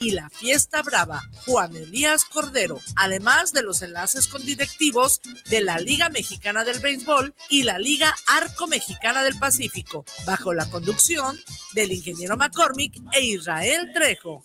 [0.00, 5.78] y la Fiesta Brava, Juan Elías Cordero, además de los enlaces con directivos de la
[5.78, 11.38] Liga Mexicana del Béisbol y la Liga Arco Mexicana del Pacífico, bajo la conducción
[11.74, 14.42] del ingeniero McCormick e Israel Trejo.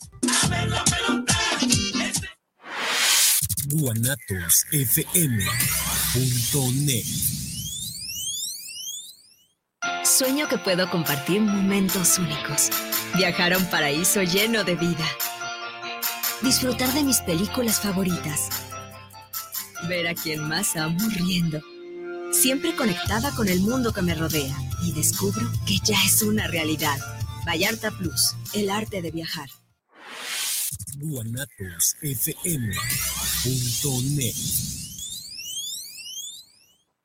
[10.03, 12.69] Sueño que puedo compartir momentos únicos.
[13.15, 15.05] Viajar a un paraíso lleno de vida.
[16.45, 18.49] Disfrutar de mis películas favoritas.
[19.89, 21.59] Ver a quien más amo riendo.
[22.31, 24.55] Siempre conectada con el mundo que me rodea.
[24.83, 26.97] Y descubro que ya es una realidad.
[27.47, 29.49] Vallarta Plus, el arte de viajar.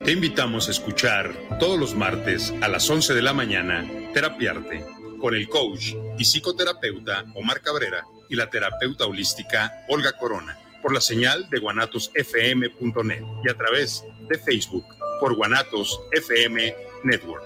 [0.04, 4.84] Te invitamos a escuchar todos los martes a las 11 de la mañana Terapiarte
[5.18, 11.02] con el coach y psicoterapeuta Omar Cabrera y la terapeuta holística Olga Corona por la
[11.02, 14.87] señal de guanatosfm.net y a través de Facebook
[15.20, 17.45] por Guanatos FM Network.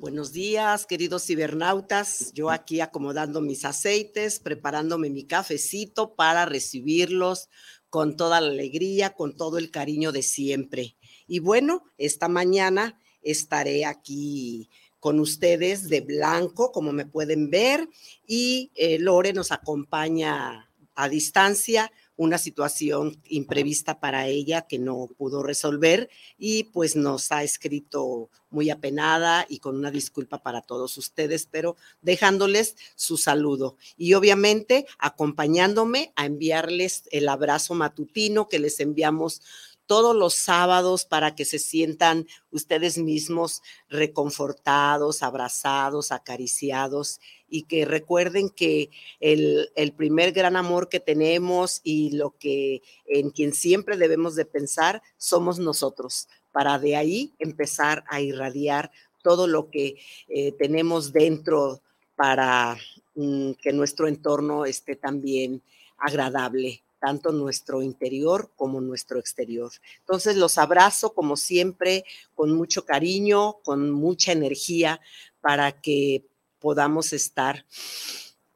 [0.00, 2.32] Buenos días, queridos cibernautas.
[2.32, 7.48] Yo aquí acomodando mis aceites, preparándome mi cafecito para recibirlos
[7.90, 10.96] con toda la alegría, con todo el cariño de siempre.
[11.26, 14.70] Y bueno, esta mañana estaré aquí
[15.00, 17.88] con ustedes de blanco, como me pueden ver,
[18.24, 25.44] y eh, Lore nos acompaña a distancia una situación imprevista para ella que no pudo
[25.44, 31.46] resolver y pues nos ha escrito muy apenada y con una disculpa para todos ustedes,
[31.50, 39.40] pero dejándoles su saludo y obviamente acompañándome a enviarles el abrazo matutino que les enviamos
[39.86, 48.50] todos los sábados para que se sientan ustedes mismos reconfortados, abrazados, acariciados y que recuerden
[48.50, 48.90] que
[49.20, 55.02] el, primer gran amor que tenemos y lo que en quien siempre debemos de pensar
[55.16, 58.90] somos nosotros, para de ahí empezar a irradiar
[59.22, 59.96] todo lo que
[60.28, 61.80] eh, tenemos dentro
[62.16, 62.76] para
[63.14, 65.62] mm, que nuestro entorno esté también
[65.98, 69.70] agradable tanto nuestro interior como nuestro exterior.
[70.00, 72.04] Entonces los abrazo como siempre
[72.34, 75.00] con mucho cariño, con mucha energía
[75.40, 76.24] para que
[76.60, 77.64] podamos estar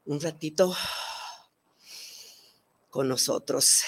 [0.05, 0.75] un ratito
[2.89, 3.83] con nosotros.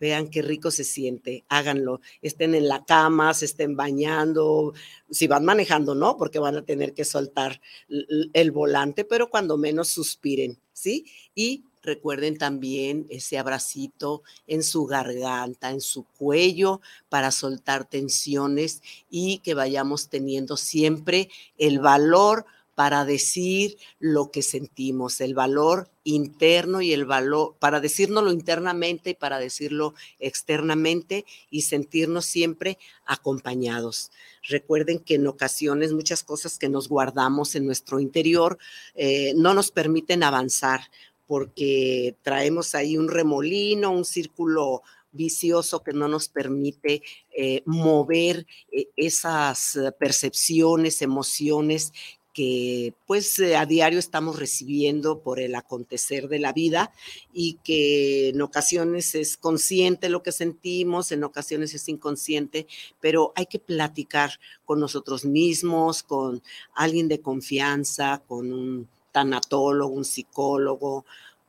[0.00, 4.72] Vean qué rico se siente, háganlo, estén en la cama, se estén bañando,
[5.10, 9.88] si van manejando, no, porque van a tener que soltar el volante, pero cuando menos
[9.88, 11.04] suspiren, ¿sí?
[11.34, 19.38] Y Recuerden también ese abracito en su garganta, en su cuello, para soltar tensiones y
[19.38, 22.44] que vayamos teniendo siempre el valor
[22.78, 29.14] para decir lo que sentimos, el valor interno y el valor, para decírnoslo internamente y
[29.14, 34.12] para decirlo externamente y sentirnos siempre acompañados.
[34.44, 38.58] Recuerden que en ocasiones muchas cosas que nos guardamos en nuestro interior
[38.94, 40.82] eh, no nos permiten avanzar
[41.26, 47.02] porque traemos ahí un remolino, un círculo vicioso que no nos permite
[47.36, 51.92] eh, mover eh, esas percepciones, emociones
[52.38, 56.92] que pues a diario estamos recibiendo por el acontecer de la vida
[57.32, 62.68] y que en ocasiones es consciente lo que sentimos, en ocasiones es inconsciente,
[63.00, 66.40] pero hay que platicar con nosotros mismos, con
[66.76, 71.06] alguien de confianza, con un tanatólogo, un psicólogo,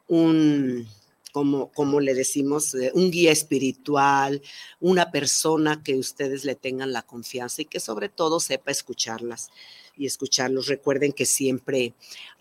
[0.07, 0.87] un,
[1.31, 4.41] como, como le decimos, eh, un guía espiritual,
[4.79, 9.49] una persona que ustedes le tengan la confianza y que sobre todo sepa escucharlas
[9.95, 10.67] y escucharlos.
[10.67, 11.93] Recuerden que siempre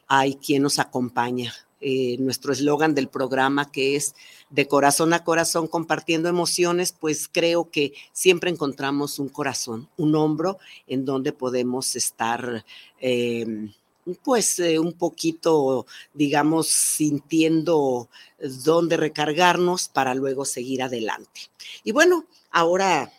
[0.07, 1.55] hay quien nos acompaña.
[1.81, 4.17] Eh, nuestro eslogan del programa que es
[4.51, 10.59] de corazón a corazón compartiendo emociones, pues creo que siempre encontramos un corazón, un hombro
[10.89, 12.65] en donde podemos estar.
[13.01, 13.73] Em,
[14.17, 18.09] pues eh, un poquito, digamos, sintiendo
[18.39, 21.51] dónde recargarnos para luego seguir adelante.
[21.85, 23.13] Y bueno, ahora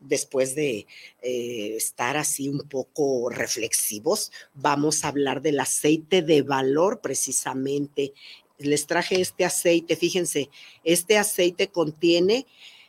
[0.00, 0.86] después de
[1.22, 8.12] eh, estar así un poco reflexivos, vamos a hablar del aceite de valor precisamente.
[8.58, 10.50] Les traje este aceite, fíjense,
[10.84, 12.46] este aceite contiene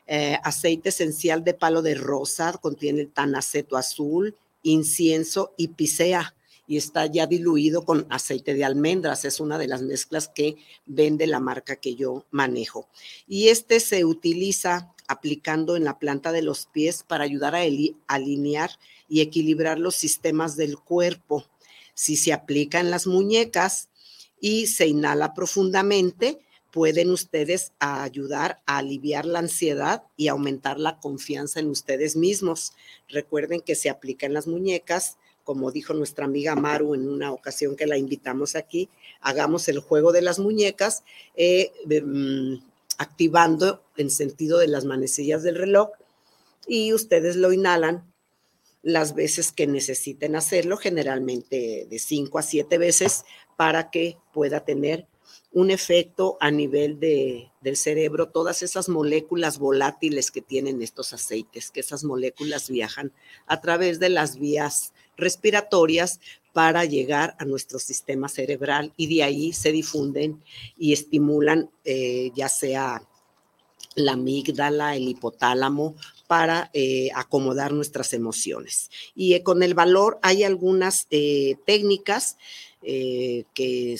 [0.09, 6.33] eh, aceite esencial de palo de rosa, contiene tanaceto azul, incienso y pisea
[6.67, 9.25] y está ya diluido con aceite de almendras.
[9.25, 12.87] Es una de las mezclas que vende la marca que yo manejo.
[13.27, 17.63] Y este se utiliza aplicando en la planta de los pies para ayudar a
[18.07, 18.71] alinear
[19.07, 21.45] y equilibrar los sistemas del cuerpo.
[21.93, 23.89] Si se aplica en las muñecas
[24.39, 26.39] y se inhala profundamente,
[26.71, 32.73] pueden ustedes ayudar a aliviar la ansiedad y aumentar la confianza en ustedes mismos.
[33.07, 37.77] Recuerden que se aplica en las muñecas como dijo nuestra amiga Maru en una ocasión
[37.77, 38.89] que la invitamos aquí,
[39.21, 41.05] hagamos el juego de las muñecas,
[41.37, 41.71] eh,
[42.03, 42.55] mm,
[42.97, 45.91] activando en sentido de las manecillas del reloj
[46.67, 48.13] y ustedes lo inhalan
[48.81, 53.23] las veces que necesiten hacerlo, generalmente de 5 a 7 veces,
[53.55, 55.07] para que pueda tener
[55.53, 61.71] un efecto a nivel de, del cerebro, todas esas moléculas volátiles que tienen estos aceites,
[61.71, 63.13] que esas moléculas viajan
[63.45, 66.19] a través de las vías respiratorias
[66.53, 70.41] para llegar a nuestro sistema cerebral y de ahí se difunden
[70.77, 73.03] y estimulan eh, ya sea
[73.95, 75.95] la amígdala, el hipotálamo,
[76.27, 78.89] para eh, acomodar nuestras emociones.
[79.15, 82.37] Y eh, con el valor hay algunas técnicas
[82.81, 83.97] que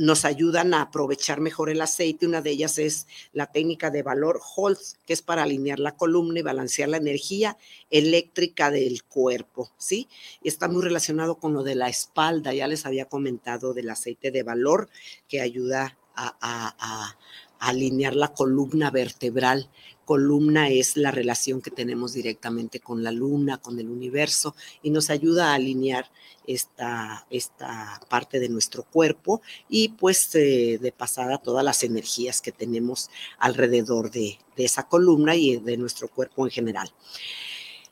[0.00, 2.26] nos ayudan a aprovechar mejor el aceite.
[2.26, 6.40] Una de ellas es la técnica de valor Holtz, que es para alinear la columna
[6.40, 7.56] y balancear la energía
[7.90, 10.08] eléctrica del cuerpo, ¿sí?
[10.42, 12.52] Y está muy relacionado con lo de la espalda.
[12.54, 14.88] Ya les había comentado del aceite de valor
[15.28, 17.16] que ayuda a, a
[17.58, 19.68] alinear la columna vertebral
[20.06, 25.10] columna es la relación que tenemos directamente con la luna, con el universo, y nos
[25.10, 26.10] ayuda a alinear
[26.46, 32.52] esta, esta parte de nuestro cuerpo y pues eh, de pasada todas las energías que
[32.52, 36.90] tenemos alrededor de, de esa columna y de nuestro cuerpo en general.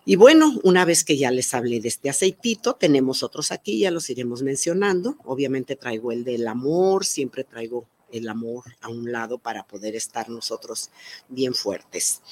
[0.07, 3.91] Y bueno, una vez que ya les hablé de este aceitito, tenemos otros aquí, ya
[3.91, 5.17] los iremos mencionando.
[5.25, 10.29] Obviamente traigo el del amor, siempre traigo el amor a un lado para poder estar
[10.29, 10.91] nosotros
[11.29, 12.23] bien fuertes.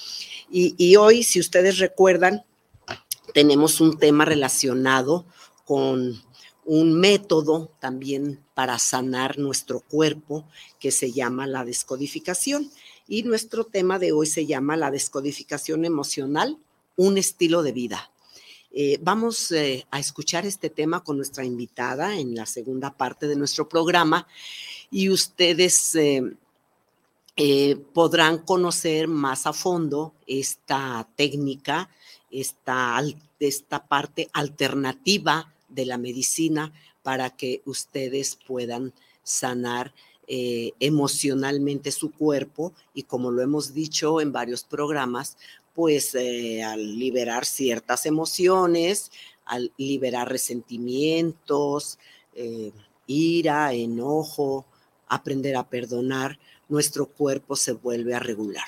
[0.50, 2.44] Y, hoy, si ustedes recuerdan,
[3.34, 5.26] tenemos un tema relacionado
[5.64, 6.22] con
[6.64, 10.46] un método también para sanar nuestro cuerpo
[10.78, 12.70] que se llama la descodificación.
[13.08, 16.58] Y nuestro tema de hoy se llama la descodificación emocional,
[16.96, 18.12] un estilo de vida.
[18.74, 23.36] Eh, vamos eh, a escuchar este tema con nuestra invitada en la segunda parte de
[23.36, 24.26] nuestro programa
[24.92, 26.22] y ustedes eh,
[27.36, 31.88] eh, podrán conocer más a fondo esta técnica,
[32.30, 33.02] esta,
[33.40, 36.72] esta parte alternativa de la medicina
[37.02, 39.94] para que ustedes puedan sanar
[40.28, 45.38] eh, emocionalmente su cuerpo y como lo hemos dicho en varios programas,
[45.74, 49.10] pues al liberar ciertas emociones,
[49.46, 51.98] al liberar resentimientos,
[53.06, 54.66] ira, enojo,
[55.14, 56.38] aprender a perdonar,
[56.68, 58.66] nuestro cuerpo se vuelve a regular.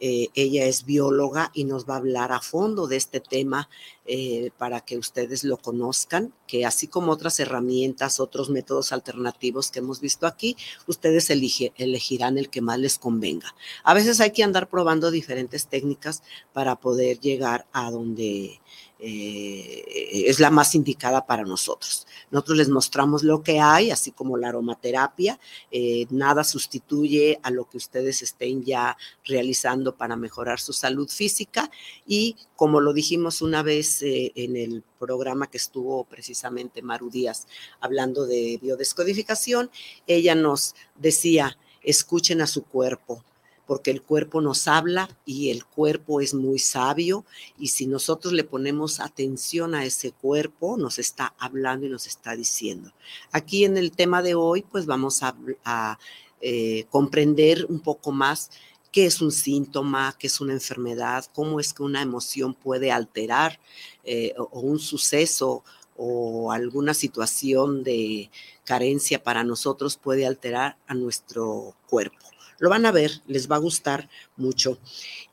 [0.00, 3.68] Eh, ella es bióloga y nos va a hablar a fondo de este tema
[4.06, 9.78] eh, para que ustedes lo conozcan, que así como otras herramientas, otros métodos alternativos que
[9.78, 10.56] hemos visto aquí,
[10.88, 13.54] ustedes elegirán el que más les convenga.
[13.84, 16.22] A veces hay que andar probando diferentes técnicas
[16.52, 18.60] para poder llegar a donde
[19.06, 22.06] eh, es la más indicada para nosotros.
[22.30, 25.38] Nosotros les mostramos lo que hay, así como la aromaterapia.
[25.70, 28.96] Eh, nada sustituye a lo que ustedes estén ya
[29.26, 31.70] realizando para mejorar su salud física.
[32.06, 37.46] Y como lo dijimos una vez eh, en el programa que estuvo precisamente Maru Díaz
[37.80, 39.70] hablando de biodescodificación,
[40.06, 43.22] ella nos decía, escuchen a su cuerpo,
[43.66, 47.24] porque el cuerpo nos habla y el cuerpo es muy sabio
[47.58, 52.36] y si nosotros le ponemos atención a ese cuerpo, nos está hablando y nos está
[52.36, 52.92] diciendo.
[53.32, 55.98] Aquí en el tema de hoy, pues vamos a,
[56.46, 58.50] eh, comprender un poco más
[58.92, 63.58] qué es un síntoma, qué es una enfermedad, cómo es que una emoción puede alterar
[64.04, 65.64] eh, o un suceso
[65.96, 68.30] o alguna situación de
[68.64, 72.33] carencia para nosotros puede alterar a nuestro cuerpo.
[72.58, 74.78] Lo van a ver, les va a gustar mucho.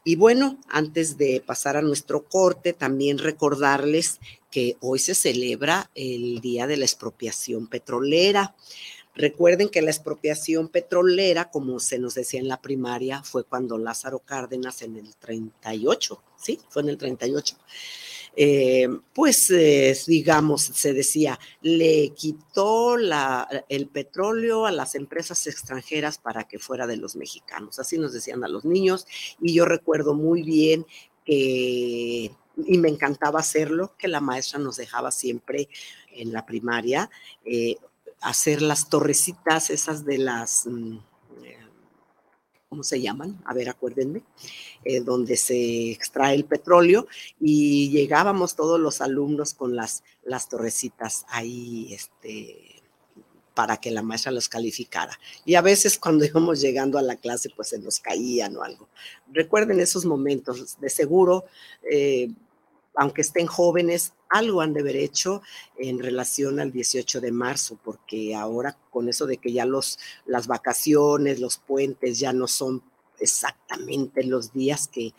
[0.03, 6.41] Y bueno, antes de pasar a nuestro corte, también recordarles que hoy se celebra el
[6.41, 8.55] Día de la Expropiación Petrolera.
[9.13, 14.19] Recuerden que la expropiación petrolera, como se nos decía en la primaria, fue cuando Lázaro
[14.19, 16.59] Cárdenas en el 38, ¿sí?
[16.69, 17.57] Fue en el 38
[18.35, 26.45] eh, pues eh, digamos, se decía, le quitó el petróleo a las empresas extranjeras para
[26.45, 27.79] que fuera de los mexicanos.
[27.79, 29.05] Así nos decían a los niños
[29.41, 30.85] y yo recuerdo muy bien
[31.25, 32.31] que,
[32.65, 35.69] y me encantaba hacerlo, que la maestra nos dejaba siempre
[36.11, 37.09] en la primaria
[37.45, 37.77] eh,
[38.21, 40.65] hacer las torrecitas esas de las...
[40.65, 40.99] Mm,
[42.71, 43.37] ¿cómo se llaman?
[43.43, 44.23] A ver, acuérdenme,
[44.85, 47.05] eh, donde se extrae el petróleo
[47.37, 52.81] y llegábamos todos los alumnos con las, las torrecitas ahí, este,
[53.53, 55.19] para que la maestra los calificara.
[55.43, 58.87] Y a veces cuando íbamos llegando a la clase, pues se nos caían o algo.
[59.33, 61.43] Recuerden esos momentos, de seguro.
[61.91, 62.29] Eh,
[62.95, 65.41] aunque estén jóvenes, algo han de haber hecho
[65.77, 70.47] en relación al 18 de marzo, porque ahora con eso de que ya los, las
[70.47, 72.83] vacaciones, los puentes ya no son
[73.19, 75.13] exactamente los días que,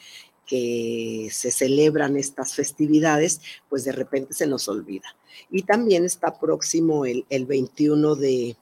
[0.47, 5.17] que se celebran estas festividades, pues de repente se nos olvida.
[5.51, 8.57] Y también está próximo el, el 21 de,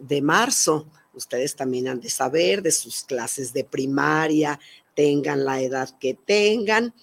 [0.00, 0.86] de marzo.
[1.14, 4.58] Ustedes también han de saber de sus clases de primaria,
[4.94, 6.94] tengan la edad que tengan.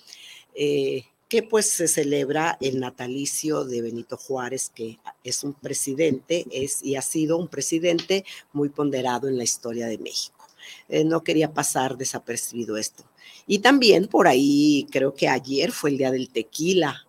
[0.55, 6.83] Eh, que pues se celebra el natalicio de Benito Juárez, que es un presidente, es
[6.83, 10.47] y ha sido un presidente muy ponderado en la historia de México.
[10.89, 13.03] Eh, no quería pasar desapercibido esto.
[13.47, 17.07] Y también por ahí, creo que ayer fue el día del tequila,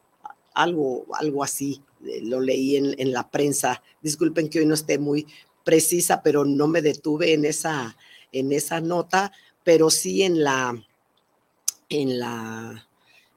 [0.54, 3.82] algo, algo así, eh, lo leí en, en la prensa.
[4.00, 5.26] Disculpen que hoy no esté muy
[5.64, 7.94] precisa, pero no me detuve en esa,
[8.32, 9.32] en esa nota,
[9.64, 10.82] pero sí en la,
[11.90, 12.88] en la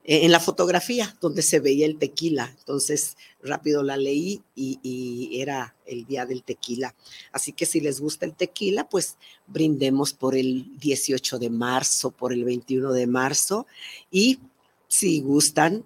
[0.10, 2.56] en la fotografía donde se veía el tequila.
[2.60, 6.96] Entonces, rápido la leí y, era el día del tequila.
[7.34, 12.32] Así que si les gusta el tequila, pues brindemos por el 18 de marzo, por
[12.32, 13.68] el 21 de marzo.
[14.10, 14.40] Y
[14.88, 15.84] si gustan,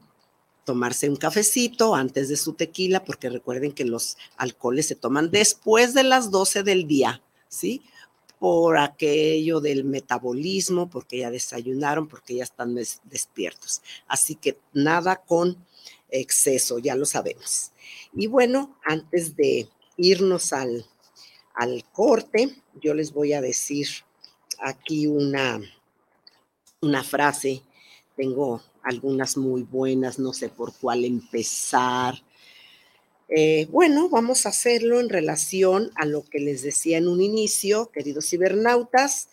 [0.65, 5.95] tomarse un cafecito antes de su tequila, porque recuerden que los alcoholes se toman después
[5.95, 7.81] de las 12 del día, ¿sí?
[8.41, 13.83] Por aquello del metabolismo, porque ya desayunaron, porque ya están despiertos.
[14.07, 15.63] Así que nada con
[16.10, 17.71] exceso, ya lo sabemos.
[18.15, 20.88] Y bueno, antes de irnos al,
[21.53, 23.88] al corte, yo les voy a decir
[24.60, 25.62] aquí una,
[26.81, 27.62] una frase.
[28.15, 32.15] Tengo algunas muy buenas, no sé por cuál empezar.
[33.33, 37.89] Eh, bueno, vamos a hacerlo en relación a lo que les decía en un inicio,
[37.89, 39.29] queridos cibernautas,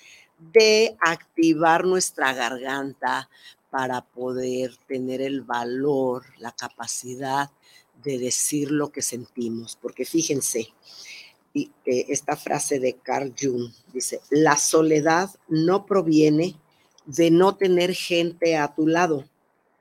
[0.52, 3.28] de activar nuestra garganta
[3.70, 7.50] para poder tener el valor, la capacidad
[8.04, 9.76] de decir lo que sentimos.
[9.82, 10.68] Porque fíjense,
[11.52, 13.72] y, eh, esta frase de Carl Jung.
[13.92, 16.54] Dice, la soledad no proviene
[17.04, 19.28] de no tener gente a tu lado,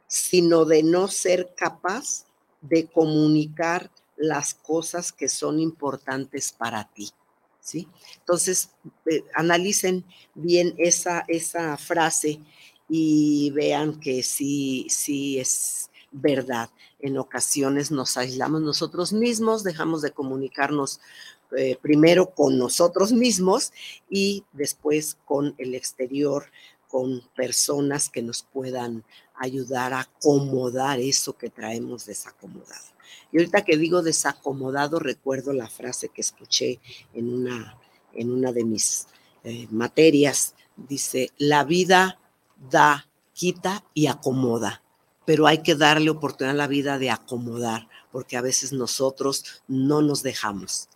[0.08, 2.26] sino de no ser capaz
[2.62, 7.12] de comunicar las cosas que son importantes para ti.
[7.60, 7.88] ¿sí?
[8.20, 8.72] Entonces,
[9.06, 12.40] eh, analicen bien esa, esa frase
[12.90, 16.70] y vean que sí, sí es verdad.
[17.00, 21.00] En ocasiones nos aislamos nosotros mismos, dejamos de comunicarnos
[21.56, 23.72] eh, primero con nosotros mismos
[24.10, 26.52] y después con el exterior,
[26.88, 29.04] con personas que nos puedan
[29.36, 32.86] ayudar a acomodar eso que traemos desacomodado.
[33.32, 36.80] Y ahorita que digo desacomodado, recuerdo la frase que escuché
[37.14, 37.78] en una,
[38.14, 39.08] en una de mis
[39.44, 40.56] eh, materias.
[40.76, 42.20] Dice, la vida
[42.70, 44.84] da, quita y acomoda,
[45.26, 50.02] pero hay que darle oportunidad a la vida de acomodar, porque a veces nosotros no
[50.02, 50.90] nos dejamos.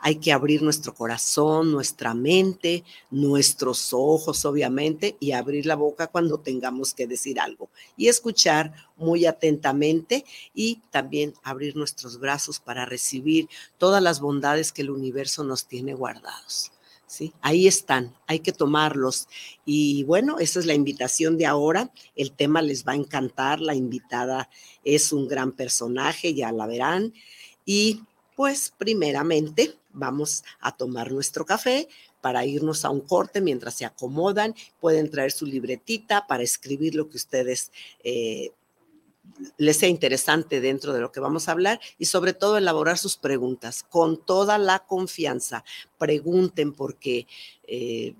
[0.00, 6.38] Hay que abrir nuestro corazón, nuestra mente, nuestros ojos, obviamente, y abrir la boca cuando
[6.38, 10.24] tengamos que decir algo y escuchar muy atentamente
[10.54, 13.48] y también abrir nuestros brazos para recibir
[13.78, 16.72] todas las bondades que el universo nos tiene guardados.
[17.06, 17.32] ¿sí?
[17.40, 19.28] Ahí están, hay que tomarlos.
[19.64, 21.92] Y bueno, esa es la invitación de ahora.
[22.16, 24.50] El tema les va a encantar, la invitada
[24.84, 27.14] es un gran personaje, ya la verán.
[27.64, 28.02] Y
[28.36, 31.88] pues primeramente vamos a tomar nuestro café
[32.20, 34.54] para irnos a un corte mientras se acomodan.
[34.78, 37.72] Pueden traer su libretita para escribir lo que ustedes
[38.04, 38.50] eh,
[39.56, 43.16] les sea interesante dentro de lo que vamos a hablar y sobre todo elaborar sus
[43.16, 45.64] preguntas con toda la confianza.
[45.98, 47.26] Pregunten porque...
[47.66, 48.14] Eh,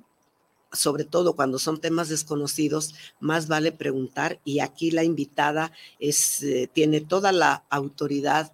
[0.73, 6.69] sobre todo cuando son temas desconocidos, más vale preguntar y aquí la invitada es, eh,
[6.71, 8.53] tiene toda la autoridad,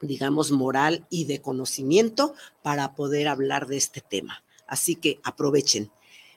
[0.00, 4.42] digamos, moral y de conocimiento para poder hablar de este tema.
[4.66, 5.90] Así que aprovechen.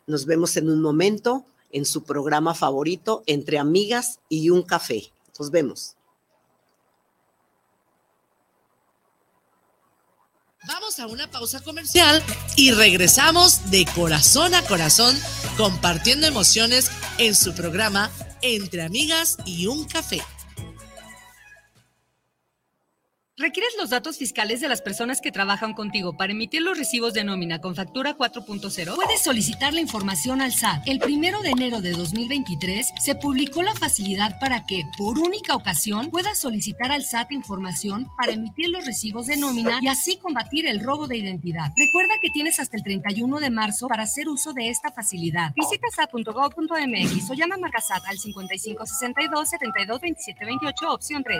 [0.07, 5.11] Nos vemos en un momento en su programa favorito, Entre Amigas y un Café.
[5.39, 5.95] Nos vemos.
[10.67, 12.23] Vamos a una pausa comercial
[12.55, 15.17] y regresamos de corazón a corazón
[15.57, 18.11] compartiendo emociones en su programa
[18.43, 20.21] Entre Amigas y un Café.
[23.41, 27.23] ¿Requieres los datos fiscales de las personas que trabajan contigo para emitir los recibos de
[27.23, 28.93] nómina con factura 4.0?
[28.93, 30.87] Puedes solicitar la información al SAT.
[30.87, 36.11] El primero de enero de 2023 se publicó la facilidad para que, por única ocasión,
[36.11, 40.79] puedas solicitar al SAT información para emitir los recibos de nómina y así combatir el
[40.79, 41.71] robo de identidad.
[41.75, 45.51] Recuerda que tienes hasta el 31 de marzo para hacer uso de esta facilidad.
[45.55, 51.39] Visita sat.gov.mx o llama a SAT al 5562 72 27 28 opción 3.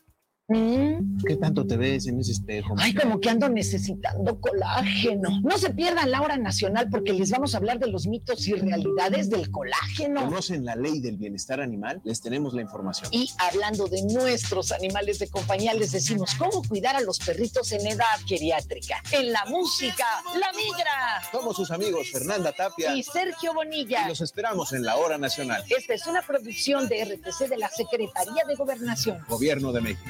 [0.51, 1.17] Mm.
[1.25, 2.75] ¿Qué tanto te ves en ese espejo?
[2.77, 5.41] Ay, como que ando necesitando colágeno.
[5.43, 8.53] No se pierdan la hora nacional porque les vamos a hablar de los mitos y
[8.53, 10.25] realidades del colágeno.
[10.25, 12.01] ¿Conocen la ley del bienestar animal?
[12.03, 13.09] Les tenemos la información.
[13.13, 17.87] Y hablando de nuestros animales de compañía, les decimos cómo cuidar a los perritos en
[17.87, 19.01] edad geriátrica.
[19.11, 21.21] En la música, La Migra.
[21.31, 24.05] Somos sus amigos Fernanda Tapia y Sergio Bonilla.
[24.05, 25.63] Y los esperamos en la hora nacional.
[25.69, 29.19] Esta es una producción de RTC de la Secretaría de Gobernación.
[29.29, 30.09] Gobierno de México.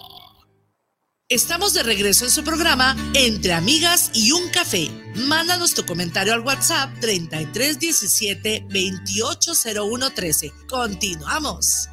[1.31, 4.89] Estamos de regreso en su programa Entre Amigas y un Café.
[5.15, 10.51] Mándanos tu comentario al WhatsApp 3317 280113.
[10.67, 11.87] Continuamos.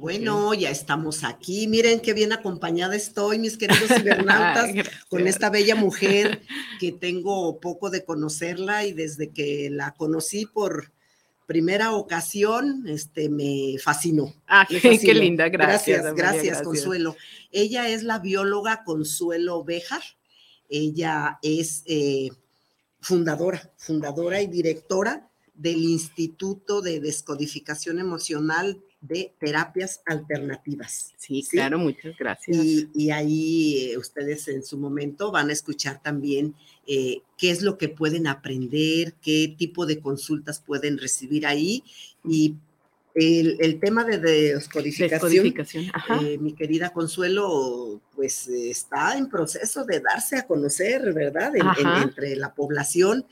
[0.00, 1.68] Bueno, ya estamos aquí.
[1.68, 4.70] Miren qué bien acompañada estoy, mis queridos cibernautas,
[5.10, 6.40] con esta bella mujer
[6.80, 10.90] que tengo poco de conocerla y desde que la conocí por
[11.44, 14.32] primera ocasión, este, me fascinó.
[14.46, 16.02] Ah, qué linda, gracias.
[16.02, 17.14] Gracias, gracias, Consuelo.
[17.52, 20.02] Ella es la bióloga Consuelo Béjar.
[20.70, 22.30] Ella es eh,
[23.00, 31.14] fundadora, fundadora y directora del Instituto de Descodificación Emocional de terapias alternativas.
[31.16, 32.56] Sí, claro, muchas gracias.
[32.94, 36.54] Y, ahí eh, ustedes en su momento van a escuchar también
[36.86, 41.82] eh, qué es lo que pueden aprender, qué tipo de consultas pueden recibir ahí.
[42.24, 42.56] Y
[43.14, 45.54] el, tema de descodificación,
[46.22, 51.52] eh, mi querida Consuelo, pues está en proceso de darse a conocer, ¿verdad?
[52.02, 53.24] entre la población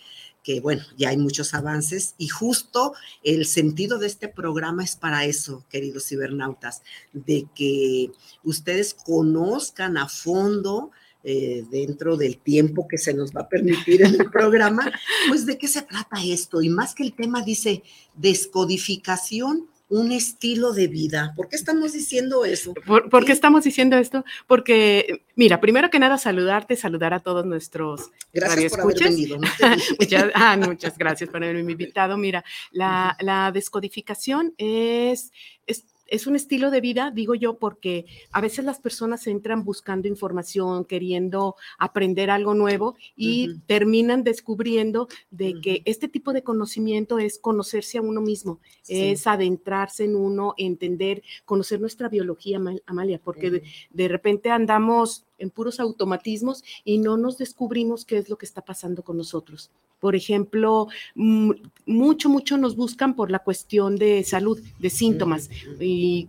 [0.48, 5.26] que bueno, ya hay muchos avances y justo el sentido de este programa es para
[5.26, 6.80] eso, queridos cibernautas,
[7.12, 10.90] de que ustedes conozcan a fondo
[11.22, 14.90] eh, dentro del tiempo que se nos va a permitir en el programa,
[15.28, 16.62] pues de qué se trata esto.
[16.62, 17.82] Y más que el tema dice
[18.14, 21.32] descodificación un estilo de vida.
[21.34, 22.74] ¿Por qué estamos diciendo eso?
[22.74, 24.24] ¿Por, qué estamos diciendo esto?
[24.46, 29.38] Porque, mira, primero que nada, saludarte, saludar a todos nuestros Gracias por haber venido.
[29.98, 32.16] muchas, ah, muchas gracias por haberme invitado.
[32.18, 35.32] Mira, la, la descodificación es,
[35.66, 40.08] es es un estilo de vida, digo yo, porque a veces las personas entran buscando
[40.08, 47.38] información, queriendo aprender algo nuevo y terminan descubriendo de que este tipo de conocimiento es
[47.38, 54.08] conocerse a uno mismo, es adentrarse en uno, entender, conocer nuestra biología, Amalia, porque de
[54.08, 59.02] repente andamos en puros automatismos y no nos descubrimos qué es lo que está pasando
[59.02, 59.70] con nosotros.
[60.00, 66.28] Por ejemplo, mucho, mucho nos buscan por la cuestión de salud, de síntomas, y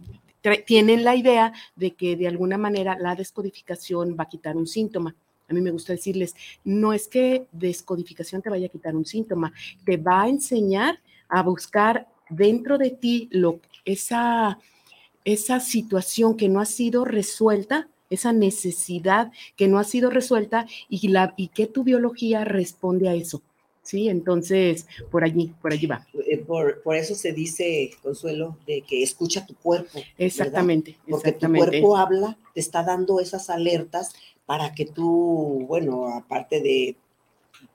[0.66, 5.16] tienen la idea de que de alguna manera la descodificación va a quitar un síntoma.
[5.48, 9.52] A mí me gusta decirles, no es que descodificación te vaya a quitar un síntoma,
[9.84, 14.60] te va a enseñar a buscar dentro de ti lo, esa,
[15.26, 21.08] esa situación que no ha sido resuelta, esa necesidad que no ha sido resuelta y,
[21.10, 23.42] la, y que tu biología responde a eso.
[23.82, 26.06] Sí, entonces por allí, por allí va.
[26.28, 30.00] Eh, por, por eso se dice, Consuelo, de que escucha tu cuerpo.
[30.18, 30.98] Exactamente.
[31.10, 34.14] Porque tu cuerpo habla, te está dando esas alertas
[34.46, 36.96] para que tú, bueno, aparte de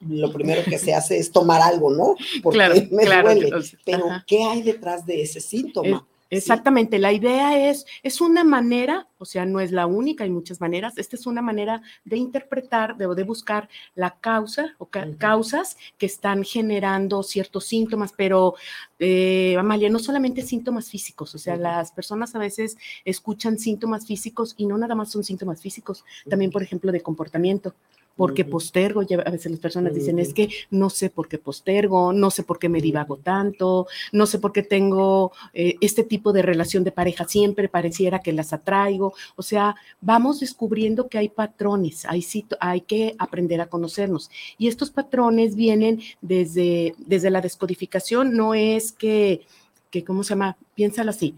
[0.09, 2.15] lo primero que se hace es tomar algo, ¿no?
[2.43, 3.51] Porque claro, me claro, duele.
[3.85, 6.07] Pero, ¿qué hay detrás de ese síntoma?
[6.31, 10.61] Exactamente, la idea es, es una manera, o sea, no es la única, hay muchas
[10.61, 16.07] maneras, esta es una manera de interpretar, de, de buscar la causa o causas que
[16.07, 18.55] están generando ciertos síntomas, pero
[18.99, 24.55] eh, Amalia, no solamente síntomas físicos, o sea, las personas a veces escuchan síntomas físicos
[24.57, 27.75] y no nada más son síntomas físicos, también, por ejemplo, de comportamiento
[28.17, 32.31] porque postergo, a veces las personas dicen, es que no sé por qué postergo, no
[32.31, 36.43] sé por qué me divago tanto, no sé por qué tengo eh, este tipo de
[36.43, 42.05] relación de pareja, siempre pareciera que las atraigo, o sea, vamos descubriendo que hay patrones,
[42.07, 42.25] hay,
[42.61, 44.31] hay que aprender a conocernos.
[44.59, 49.43] Y estos patrones vienen desde, desde la descodificación, no es que,
[49.91, 50.57] que, ¿cómo se llama?
[50.75, 51.35] Piénsalo así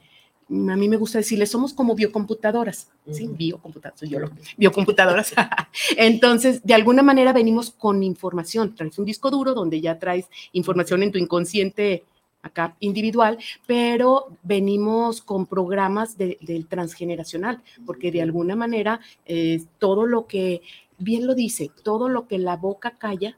[0.49, 3.27] a mí me gusta decirle, somos como biocomputadoras, ¿sí?
[3.27, 5.33] Biocomputadoras, soy yo lo, biocomputadoras.
[5.97, 8.75] Entonces, de alguna manera venimos con información.
[8.75, 12.05] Traes un disco duro donde ya traes información en tu inconsciente
[12.43, 20.27] acá individual, pero venimos con programas del transgeneracional, porque de alguna manera eh, todo lo
[20.27, 20.63] que,
[20.97, 23.37] bien lo dice, todo lo que la boca calla,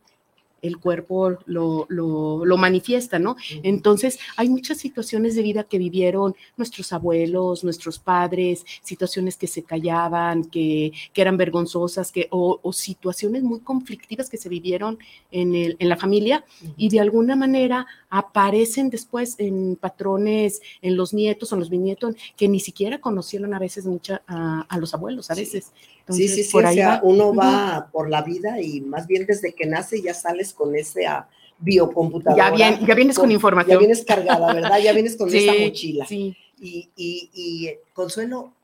[0.62, 3.36] el cuerpo lo, lo, lo manifiesta, ¿no?
[3.62, 9.62] Entonces, hay muchas situaciones de vida que vivieron nuestros abuelos, nuestros padres, situaciones que se
[9.62, 14.98] callaban, que, que eran vergonzosas, que, o, o, situaciones muy conflictivas que se vivieron
[15.30, 16.44] en, el, en la familia
[16.76, 22.14] y de alguna manera aparecen después en patrones, en los nietos o en los bisnietos,
[22.36, 25.72] que ni siquiera conocieron a veces mucha, a, a los abuelos, a veces.
[26.08, 27.00] Entonces, sí, sí, sí, por o sea, va.
[27.02, 27.90] uno va uh -huh.
[27.90, 32.50] por la vida y más bien desde que nace ya sales con ese ah, biocomputadora.
[32.50, 33.74] Ya, bien, ya vienes con, con, información.
[33.74, 34.78] Ya vienes cargada, ¿verdad?
[34.82, 36.06] Ya vienes con sí, esta mochila.
[36.06, 36.34] Sí.
[36.60, 38.54] Y, y, y, Consuelo,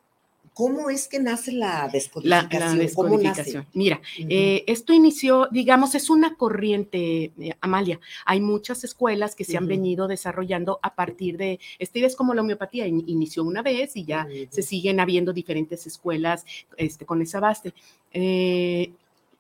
[0.55, 2.61] ¿cómo es que nace la descodificación?
[2.61, 3.67] La, la descodificación.
[3.75, 4.27] Mira, uh -huh.
[4.31, 8.01] eh, esto inició, digamos, es una corriente, eh, Amalia.
[8.25, 9.59] Hay muchas escuelas que se uh -huh.
[9.59, 13.97] han venido desarrollando a partir de, este es como la homeopatía, in, inició una vez
[13.97, 14.49] y ya uh -huh.
[14.51, 16.45] se siguen habiendo diferentes escuelas
[16.77, 17.75] este, con esa base.
[18.13, 18.93] Eh,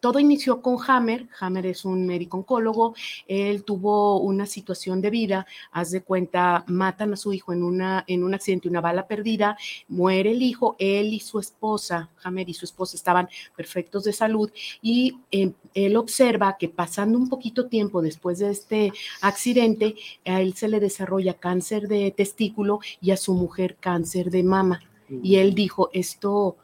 [0.04, 1.28] todo inició con Hammer.
[1.40, 2.94] Hammer es un médico oncólogo.
[3.26, 5.46] Él tuvo una situación de vida.
[5.72, 9.56] Haz de cuenta, matan a su hijo en, una, en un accidente, una bala perdida.
[9.88, 10.76] Muere el hijo.
[10.78, 14.50] Él y su esposa, Hammer y su esposa, estaban perfectos de salud.
[14.82, 19.94] Y eh, él observa que pasando un poquito tiempo después de este accidente,
[20.26, 24.82] a él se le desarrolla cáncer de testículo y a su mujer cáncer de mama.
[25.22, 26.56] Y él dijo, esto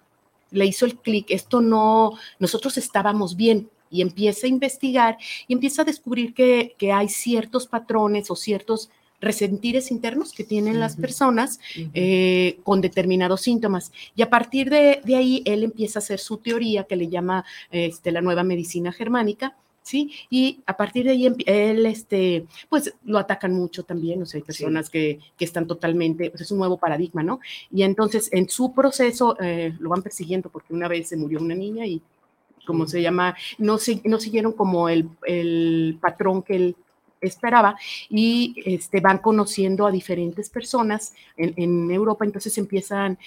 [0.51, 5.83] le hizo el clic, esto no, nosotros estábamos bien y empieza a investigar y empieza
[5.83, 10.81] a descubrir que, que hay ciertos patrones o ciertos resentires internos que tienen uh -huh.
[10.81, 11.91] las personas uh -huh.
[11.95, 13.93] eh, con determinados síntomas.
[14.17, 17.45] Y a partir de, de, ahí, él empieza a hacer su teoría que le llama
[17.71, 20.13] este, la nueva medicina germánica, ¿sí?
[20.31, 24.45] Y a partir de ahí él, este, pues lo atacan mucho también, o sea, hay
[24.45, 24.93] personas sí.
[24.93, 27.41] que, que, están totalmente, pues es un nuevo paradigma, ¿no?
[27.71, 31.55] Y entonces en su proceso eh, lo van persiguiendo porque una vez se murió una
[31.55, 32.03] niña y,
[32.67, 32.93] como sí.
[32.93, 36.77] se llama, no, no siguieron como el, el patrón que él
[37.21, 37.77] esperaba
[38.09, 43.19] y este, van conociendo a diferentes personas en, en Europa, entonces empiezan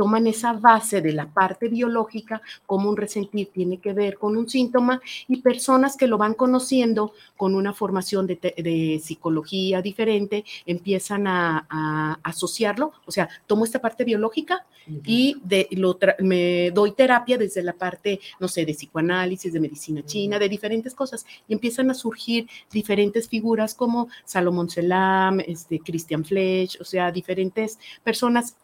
[0.00, 4.48] toman esa base de la parte biológica, como un resentir tiene que ver con un
[4.48, 11.26] síntoma, y personas que lo van conociendo con una formación de, de psicología diferente, empiezan
[11.26, 15.02] a, a, asociarlo, o sea, tomo esta parte biológica uh -huh.
[15.04, 20.02] y de, lo me doy terapia desde la parte, no sé, de psicoanálisis, de medicina
[20.06, 20.42] china, uh -huh.
[20.44, 26.80] de diferentes cosas, y empiezan a surgir diferentes figuras como Salomón Selam, este, Christian Flesch,
[26.80, 28.56] o sea, diferentes personas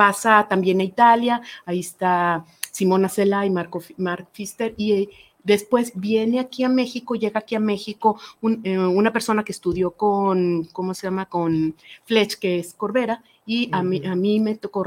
[0.00, 5.10] pasa también a Italia, ahí está Simona Cela y Marco, Mark Pfister, y
[5.44, 9.90] después viene aquí a México, llega aquí a México un, eh, una persona que estudió
[9.90, 11.26] con, ¿cómo se llama?
[11.26, 11.74] Con
[12.06, 14.86] Fletch, que es Corbera, y a mí, a mí me tocó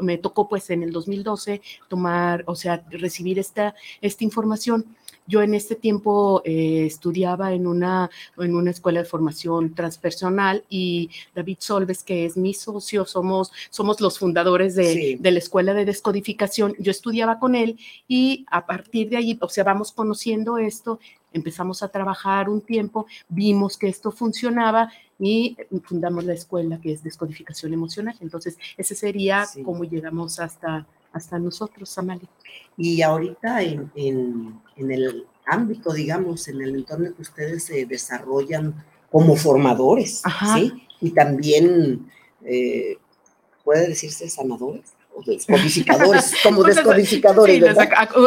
[0.00, 4.84] me tocó pues en el 2012 tomar, o sea, recibir esta, esta información.
[5.32, 11.08] Yo en este tiempo eh, estudiaba en una, en una escuela de formación transpersonal y
[11.34, 15.14] David Solves, que es mi socio, somos, somos los fundadores de, sí.
[15.18, 16.74] de la escuela de descodificación.
[16.78, 21.00] Yo estudiaba con él y a partir de ahí, o sea, vamos conociendo esto,
[21.32, 27.02] empezamos a trabajar un tiempo, vimos que esto funcionaba y fundamos la escuela que es
[27.02, 28.16] descodificación emocional.
[28.20, 29.62] Entonces, ese sería sí.
[29.62, 32.28] cómo llegamos hasta, hasta nosotros, Amalia.
[32.76, 38.84] Y ahorita en, en, en, el ámbito, digamos, en el entorno que ustedes se desarrollan
[39.10, 40.58] como formadores, Ajá.
[40.58, 40.72] ¿sí?
[41.00, 42.10] Y también,
[42.44, 42.96] eh,
[43.64, 44.94] ¿puede decirse sanadores?
[45.26, 47.56] Descodificadores, como descodificadores.
[47.56, 47.78] Sí, los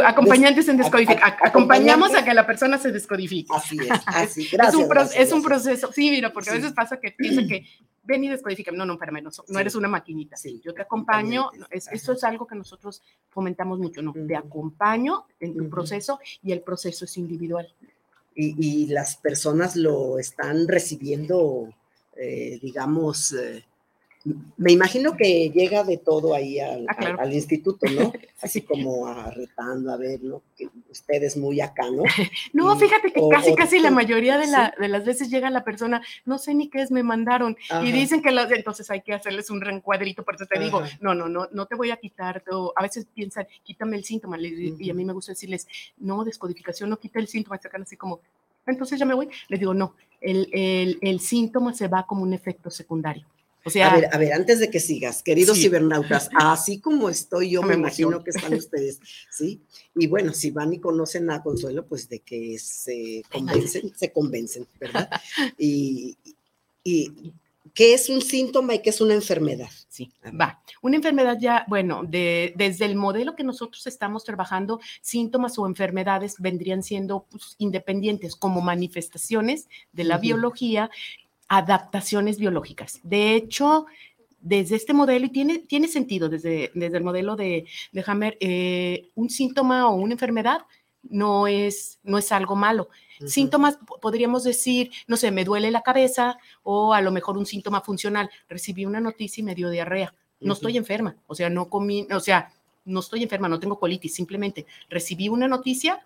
[0.03, 1.37] acompañantes en descodificación.
[1.41, 3.53] Acompañamos a que la persona se descodifique.
[3.53, 4.47] Así es, así.
[4.51, 5.91] Gracias, es, un gracias, es un proceso.
[5.91, 6.55] Sí, mira, porque sí.
[6.55, 7.65] a veces pasa que piensa que
[8.03, 8.71] ven y descodifica.
[8.71, 10.37] No, no, espérame, no, no eres una maquinita.
[10.37, 10.61] Sí.
[10.63, 11.49] Yo te acompaño.
[11.69, 14.11] Es, esto es algo que nosotros fomentamos mucho, ¿no?
[14.11, 14.27] Uh -huh.
[14.27, 15.69] Te acompaño en tu uh -huh.
[15.69, 17.67] proceso y el proceso es individual.
[18.35, 21.69] Y, y las personas lo están recibiendo,
[22.17, 23.63] eh, digamos, eh,
[24.57, 27.19] me imagino que llega de todo ahí al, ah, claro.
[27.19, 28.11] al, al instituto, ¿no?
[28.41, 30.41] Así como a retando, a ver, ¿no?
[30.57, 32.03] Que usted es muy acá, ¿no?
[32.53, 34.81] no, y, fíjate que o, casi, o, casi la mayoría de, la, ¿sí?
[34.81, 37.85] de, las veces llega la persona, no sé ni qué es, me mandaron, Ajá.
[37.85, 40.65] y dicen que los, entonces hay que hacerles un reencuadrito, por eso te Ajá.
[40.65, 42.43] digo, no, no, no, no te voy a quitar,
[42.75, 44.77] a veces piensan, quítame el síntoma, uh -huh.
[44.79, 48.21] y a mí me gusta decirles, no, descodificación, no quita el síntoma, sacan así como,
[48.65, 52.33] entonces ya me voy, les digo, no, el, el, el síntoma se va como un
[52.33, 53.27] efecto secundario.
[53.65, 55.63] O sea, a ver, a ver, antes de que sigas, queridos sí.
[55.63, 58.99] cibernautas, así como estoy yo, me imagino que están ustedes,
[59.31, 59.61] ¿sí?
[59.95, 64.67] Y bueno, si van y conocen a Consuelo, pues de que se convencen, se convencen,
[64.79, 65.09] ¿verdad?
[65.57, 66.15] Y,
[66.83, 67.33] y
[67.73, 69.69] ¿qué es un síntoma y qué es una enfermedad?
[69.89, 70.61] Sí, va.
[70.81, 76.35] Una enfermedad ya, bueno, de, desde el modelo que nosotros estamos trabajando, síntomas o enfermedades
[76.39, 80.89] vendrían siendo pues, independientes como manifestaciones de la biología,
[81.47, 82.99] adaptaciones biológicas.
[83.03, 83.85] De hecho,
[84.39, 89.09] desde este modelo, y tiene, tiene sentido desde, desde el modelo de, de Hammer, eh,
[89.15, 90.61] un síntoma o una enfermedad
[91.03, 92.89] no es, no es algo malo.
[93.25, 97.45] Síntomas, po- podríamos decir, no sé, me duele la cabeza o a lo mejor un
[97.45, 98.29] síntoma funcional.
[98.49, 100.13] Recibí una noticia y me dio diarrea.
[100.41, 102.51] No estoy enferma, o sea, no comí, o sea,
[102.83, 106.05] no estoy enferma, no tengo colitis, simplemente recibí una noticia,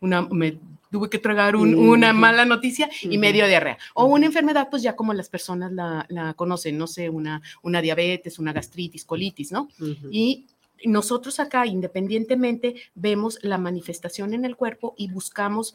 [0.00, 0.58] una, me
[0.90, 3.34] tuve que tragar un- una mala noticia y me Ujú.
[3.34, 3.78] dio diarrea.
[3.94, 7.80] O una enfermedad, pues ya como las personas la, la conocen, no sé, una, una
[7.80, 9.68] diabetes, una gastritis, colitis, ¿no?
[10.10, 10.46] Y
[10.84, 15.74] nosotros acá, independientemente, vemos la manifestación en el cuerpo y buscamos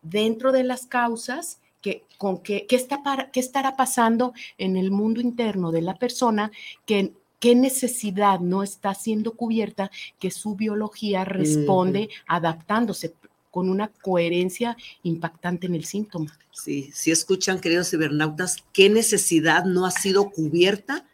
[0.00, 4.90] dentro de las causas que, con qué, qué, está para- qué estará pasando en el
[4.90, 6.50] mundo interno de la persona,
[6.86, 13.14] que, qué necesidad no está siendo cubierta, que su biología responde adaptándose
[13.50, 16.38] con una coherencia impactante en el síntoma.
[16.52, 21.06] Sí, si escuchan, queridos cibernautas, qué necesidad no ha sido cubierta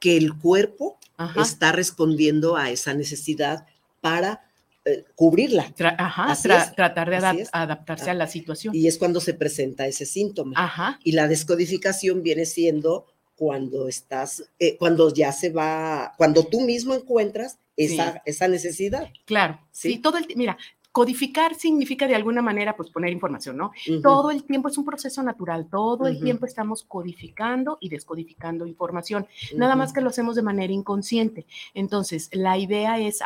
[0.00, 1.42] que el cuerpo Ajá.
[1.42, 3.66] está respondiendo a esa necesidad
[4.00, 4.44] para
[4.84, 5.72] eh, cubrirla.
[5.76, 8.74] Tra- ajá, tra- tratar de adap- adaptarse a la situación.
[8.74, 10.54] Y es cuando se presenta ese síntoma.
[10.56, 10.98] Ajá.
[11.04, 16.94] Y la descodificación viene siendo cuando estás, eh, cuando ya se va, cuando tú mismo
[16.94, 18.18] encuentras esa, Sí.
[18.26, 19.08] esa necesidad.
[19.24, 20.58] Claro, sí, todo el mira,
[20.92, 23.72] codificar significa de alguna manera pues poner información, ¿no?
[24.02, 29.26] Todo el tiempo es un proceso natural, todo el tiempo estamos codificando y descodificando información,
[29.56, 31.46] nada más que lo hacemos de manera inconsciente.
[31.72, 33.20] Entonces, la idea es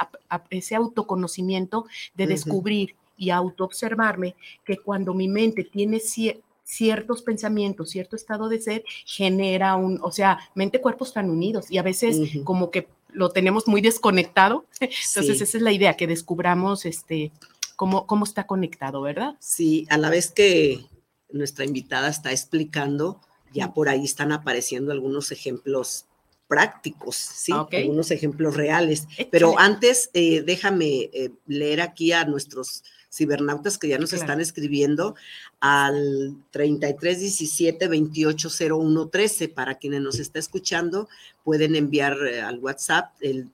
[0.50, 8.14] ese autoconocimiento de descubrir y autoobservarme que cuando mi mente tiene cie- ciertos pensamientos, cierto
[8.16, 12.88] estado de ser, genera un, o sea, mente-cuerpo están unidos y a veces como que
[13.12, 14.66] lo tenemos muy desconectado.
[14.80, 15.42] Entonces, Sí.
[15.44, 17.30] esa es la idea, que descubramos este,
[17.76, 19.36] cómo, cómo está conectado, ¿verdad?
[19.38, 20.86] Sí, a la vez que
[21.30, 23.20] nuestra invitada está explicando,
[23.52, 26.06] ya por ahí están apareciendo algunos ejemplos
[26.48, 27.52] prácticos, ¿sí?
[27.54, 27.66] Ah.
[27.72, 29.06] Algunos ejemplos reales.
[29.30, 34.22] Pero antes, eh, déjame eh, leer aquí a nuestros cibernautas que ya nos Claro.
[34.24, 35.14] están escribiendo
[35.60, 39.48] al 33 17 28 01 13.
[39.48, 41.08] Para quienes nos está escuchando,
[41.44, 43.50] pueden enviar eh, al WhatsApp el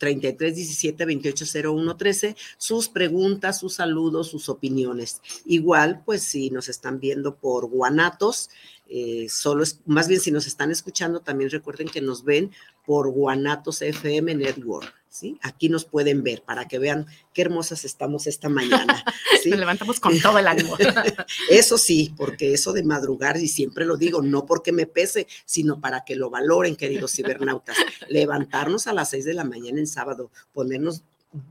[0.00, 5.20] 33 17 28 01 13 sus preguntas, sus saludos, sus opiniones.
[5.44, 8.48] Igual, pues si nos están viendo por Guanatos,
[8.88, 12.50] eh, solo es, más bien si nos están escuchando, también recuerden que nos ven
[12.84, 14.99] por Guanatos FM Network.
[15.10, 15.38] ¿Sí?
[15.42, 19.04] Aquí nos pueden ver para que vean qué hermosas estamos esta mañana.
[19.42, 19.50] ¿sí?
[19.50, 20.76] Nos levantamos con todo el ánimo.
[21.50, 25.80] Eso sí, porque eso de madrugar, y siempre lo digo, no porque me pese, sino
[25.80, 27.76] para que lo valoren, queridos cibernautas.
[28.08, 31.02] Levantarnos a las seis de la mañana en sábado, ponernos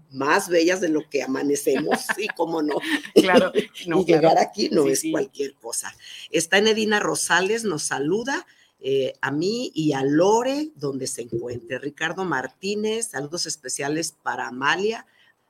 [0.10, 2.76] más bellas de lo que amanecemos, sí, cómo no.
[3.14, 3.52] Claro,
[3.88, 4.42] no, y llegar claro.
[4.42, 5.12] aquí no Sí, es sí.
[5.12, 5.94] cualquier cosa.
[6.32, 8.46] Está Enedina Rosales, nos saluda.
[8.82, 11.80] Eh, a mí y a Lore, donde se encuentre.
[11.80, 15.06] Ricardo Martínez, saludos especiales para Amalia,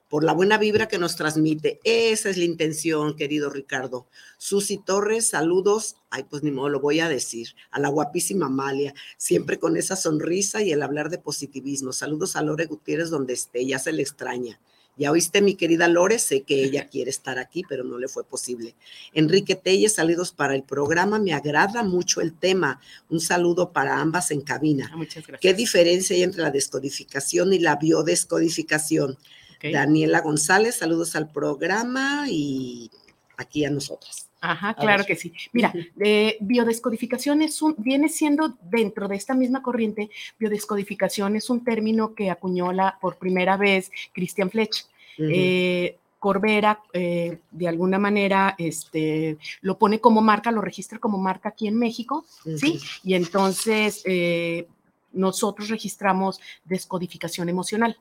[0.10, 1.80] por la buena vibra que nos transmite.
[1.84, 4.08] Esa es la intención, querido Ricardo.
[4.40, 5.98] Susi Torres, saludos.
[6.10, 7.50] Ay, pues ni modo, lo voy a decir.
[7.70, 11.94] A la guapísima Amalia, siempre con esa sonrisa y el hablar de positivismo.
[11.94, 14.60] Saludos a Lore Gutiérrez, donde esté, ya se le extraña.
[15.00, 18.26] Ya oíste, mi querida Lore, sé que ella quiere estar aquí, pero no le fue
[18.26, 18.76] posible.
[19.14, 21.18] Enrique Telles, saludos para el programa.
[21.18, 22.82] Me agrada mucho el tema.
[23.10, 24.90] Un saludo para ambas en cabina.
[24.92, 25.40] Ah, Muchas gracias.
[25.42, 29.18] ¿Qué diferencia hay entre la descodificación y la biodescodificación?
[29.62, 32.90] Daniela González, saludos al programa y
[33.38, 34.30] aquí a nosotras.
[34.42, 35.34] Ajá, claro que sí.
[35.52, 41.64] Mira, eh, biodescodificación es un, viene siendo dentro de esta misma corriente, biodescodificación es un
[41.64, 44.86] término que acuñó la, por primera vez Christian Fletch.
[45.32, 51.50] Eh, Corbera, eh, de alguna manera, este, lo pone como marca, lo registra como marca
[51.50, 52.26] aquí en México,
[52.58, 52.78] ¿sí?
[53.04, 54.68] Y entonces eh,
[55.14, 57.98] nosotros registramos descodificación emocional.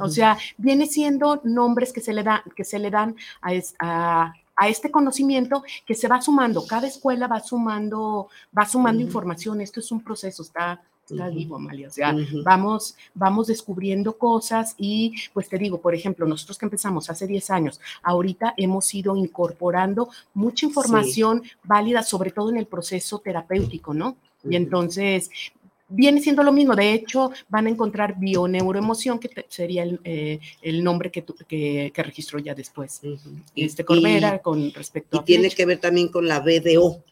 [0.00, 3.74] O sea, viene siendo nombres que se le, da, que se le dan a, es-
[3.80, 6.64] a- a este conocimiento que se va sumando.
[6.66, 9.60] Cada escuela va sumando, va sumando información.
[9.62, 11.88] Esto es un proceso, está, vivo, Amalia.
[11.88, 12.14] O sea,
[12.44, 17.50] vamos, vamos descubriendo cosas y pues te digo, por ejemplo, nosotros que empezamos hace 10
[17.50, 24.16] años, ahorita hemos ido incorporando mucha información válida, sobre todo en el proceso terapéutico, ¿no?
[24.48, 25.30] Y entonces
[25.88, 26.74] viene siendo lo mismo.
[26.74, 31.34] De hecho, van a encontrar bioneuroemoción, que te- sería el, eh, el nombre que, tu-
[31.46, 33.00] que, que registró ya después.
[33.54, 35.56] Y- Este Corbera y- con respecto Y a tiene Fletch.
[35.56, 37.02] que ver también con la BDO,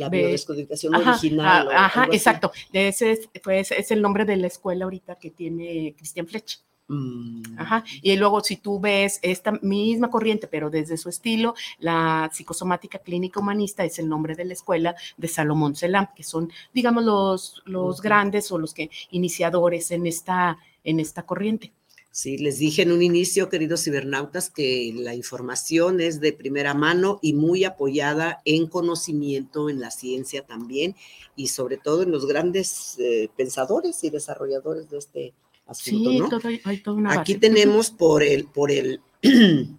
[0.00, 1.68] La biodescodificación Ajá, original.
[1.72, 2.52] Ajá, exacto.
[2.72, 6.60] Ese es, pues, es el nombre de la escuela ahorita que tiene Christian Fletch.
[6.88, 7.84] Mm, Ajá.
[8.02, 13.38] Y luego si tú ves esta misma corriente, pero desde su estilo, la psicosomática clínica
[13.38, 18.02] humanista es el nombre de la escuela de Salomón Selam, que son, digamos, los, los
[18.02, 21.72] grandes o los que iniciadores en esta, en esta corriente.
[22.12, 27.20] Sí, les dije en un inicio, queridos cibernautas, que la información es de primera mano
[27.22, 30.96] y muy apoyada en conocimiento, en la ciencia también,
[31.36, 35.32] y sobre todo en los grandes eh, pensadores y desarrolladores de este
[35.66, 36.28] asunto, Sí, ¿no?
[36.28, 37.46] todo- hay toda una Aquí base.
[37.48, 39.00] tenemos por el, por el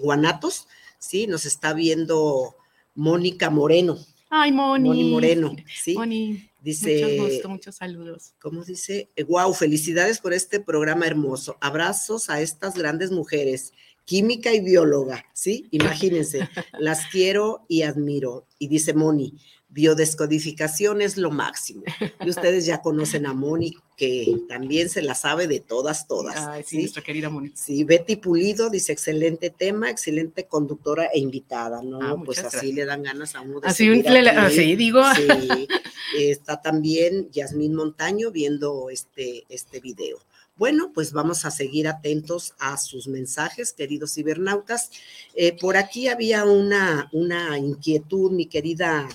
[0.00, 0.66] Guanatos,
[0.98, 2.54] sí, nos está viendo
[2.94, 3.96] Mónica Moreno.
[4.28, 4.88] Ay, Moni.
[4.88, 5.94] Moni Moreno, sí.
[5.94, 8.34] Moni, Dice, mucho gusto, muchos saludos.
[8.40, 9.08] ¿cómo dice?
[9.28, 11.56] Wow, felicidades por este programa hermoso.
[11.60, 13.72] Abrazos a estas grandes mujeres,
[14.04, 15.68] química y bióloga, ¿sí?
[15.70, 16.40] Imagínense,
[16.80, 18.48] las quiero y admiro.
[18.58, 19.34] Y dice Moni,
[19.76, 21.82] biodescodificación es lo máximo.
[22.24, 26.36] Y ustedes ya conocen a Moni, que también se la sabe de todas, todas.
[26.48, 26.78] Ay, sí, ¿sí?
[26.78, 27.52] nuestra querida Moni.
[27.54, 32.00] Sí, Betty Pulido dice, excelente tema, excelente conductora e invitada, ¿no?
[32.02, 32.74] Ah, pues así gracias.
[32.74, 35.02] le dan ganas a uno de Así, seguir le- así digo.
[35.14, 35.68] Sí,
[36.18, 40.18] está también Yasmín Montaño viendo este, este video.
[40.56, 44.90] Bueno, pues vamos a seguir atentos a sus mensajes, queridos cibernautas.
[45.34, 49.06] Eh, por aquí había una, una inquietud, mi querida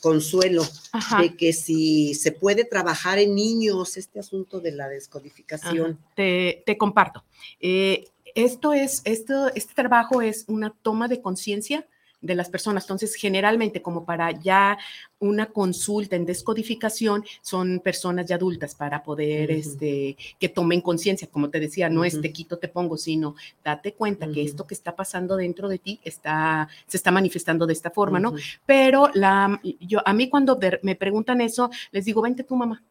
[0.00, 1.22] Consuelo, Ajá.
[1.22, 5.92] de que si se puede trabajar en niños este asunto de la descodificación.
[5.92, 7.24] Ajá, Te, te comparto.
[7.60, 11.86] Eh, esto es, esto, este trabajo es una toma de conciencia
[12.20, 12.84] de las personas.
[12.84, 14.78] Entonces, generalmente, como para ya
[15.18, 21.28] una consulta en descodificación, son personas ya adultas para poder, este, que tomen conciencia.
[21.30, 24.74] Como te decía, no es te quito, te pongo, sino date cuenta que esto que
[24.74, 28.34] está pasando dentro de ti está, se está manifestando de esta forma, ¿no?
[28.66, 32.82] Pero la, yo, a mí cuando me preguntan eso, les digo, vente tú, mamá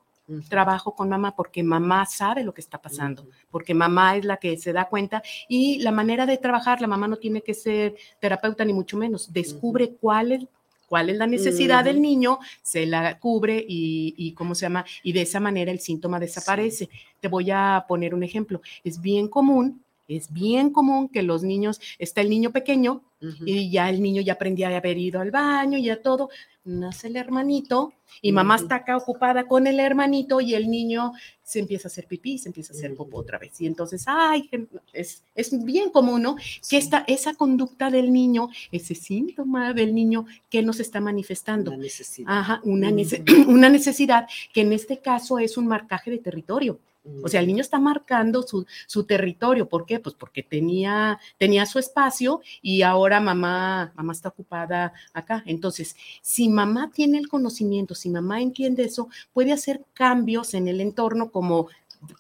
[0.48, 4.58] Trabajo con mamá porque mamá sabe lo que está pasando, porque mamá es la que
[4.58, 8.66] se da cuenta y la manera de trabajar, la mamá no tiene que ser terapeuta
[8.66, 10.48] ni mucho menos, descubre cuál es
[10.88, 15.14] cuál es la necesidad del niño, se la cubre y, y cómo se llama, y
[15.14, 16.90] de esa manera el síntoma desaparece.
[17.20, 18.60] Te voy a poner un ejemplo.
[18.84, 23.02] Es bien común, es bien común que los niños, está el niño pequeño
[23.46, 26.30] y ya el niño ya aprendía a haber ido al baño, ya todo,
[26.64, 27.92] nace el hermanito
[28.22, 31.12] y mamá está acá ocupada con el hermanito y el niño
[31.44, 33.60] se empieza a hacer pipí, se empieza a hacer popó otra vez.
[33.60, 34.50] Y entonces, ay,
[34.94, 36.38] es, es bien común, ¿no?
[36.70, 41.72] Que esta, esa conducta del niño, ese síntoma del niño que nos está manifestando.
[41.72, 42.28] Una necesidad.
[42.30, 46.80] Ajá, una, nece- una necesidad que en este caso es un marcaje de territorio.
[47.24, 49.68] O sea, el niño está marcando su, su territorio.
[49.68, 50.00] ¿Por qué?
[50.00, 55.44] Pues porque tenía, tenía su espacio y ahora mamá, mamá está ocupada acá.
[55.46, 60.82] Entonces, si mamá tiene el conocimiento, si mamá entiende eso, puede hacer cambios en el
[60.82, 61.70] entorno como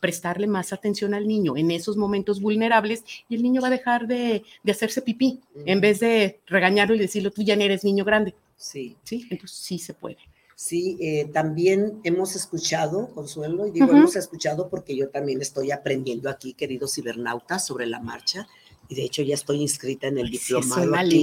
[0.01, 4.07] prestarle más atención al niño en esos momentos vulnerables y el niño va a dejar
[4.07, 8.03] de, de hacerse pipí en vez de regañarlo y decirlo, tú ya no eres niño
[8.03, 8.35] grande.
[8.57, 8.97] Sí.
[9.03, 10.17] Sí, entonces sí se puede.
[10.61, 16.29] Sí, eh, también hemos escuchado, Consuelo, y digo hemos escuchado porque yo también estoy aprendiendo
[16.29, 18.45] aquí, queridos cibernautas, sobre la marcha,
[18.89, 21.17] y de hecho ya estoy inscrita en el Sí, es diplomado una aquí,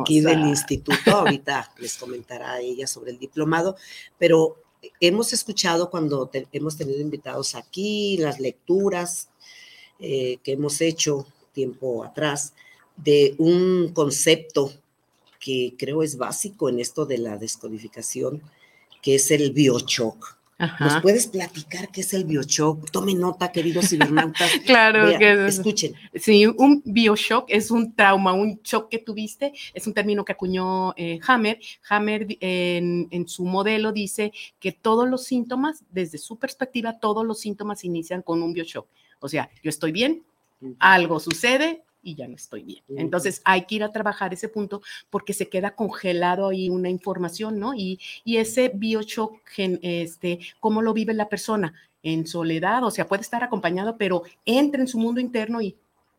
[0.00, 1.10] aquí del instituto.
[1.12, 3.76] Ahorita les comentará ella sobre el diplomado,
[4.18, 4.56] pero
[4.98, 9.28] hemos escuchado cuando te- hemos tenido invitados aquí, las lecturas
[10.00, 12.54] eh, que hemos hecho tiempo atrás,
[12.96, 14.72] de un concepto
[15.38, 18.42] que creo es básico en esto de la descodificación,
[19.02, 20.36] que es el biochoc.
[20.58, 21.02] ¿Nos Ajá.
[21.02, 22.90] puedes platicar qué es el biochoc?
[22.90, 24.50] Tomen nota, queridos cibernautas.
[24.66, 25.94] Claro Vea, que es- escuchen.
[26.16, 30.94] Sí, un bioshock es un trauma, un shock que tuviste, es un término que acuñó
[30.96, 31.60] eh, Hammer.
[31.88, 37.84] Hammer en su modelo dice que todos los síntomas, desde su perspectiva, todos los síntomas
[37.84, 38.88] inician con un bioshock.
[39.20, 40.24] O sea, yo estoy bien,
[40.80, 42.82] algo sucede y ya no estoy bien.
[42.96, 47.58] Entonces hay que ir a trabajar ese punto porque se queda congelado ahí una información,
[47.58, 47.74] ¿no?
[47.74, 51.74] Y, y ese bioshock, gen- este, ¿cómo lo vive la persona?
[52.02, 55.76] En soledad, o sea, puede estar acompañado, pero entra en su mundo interno y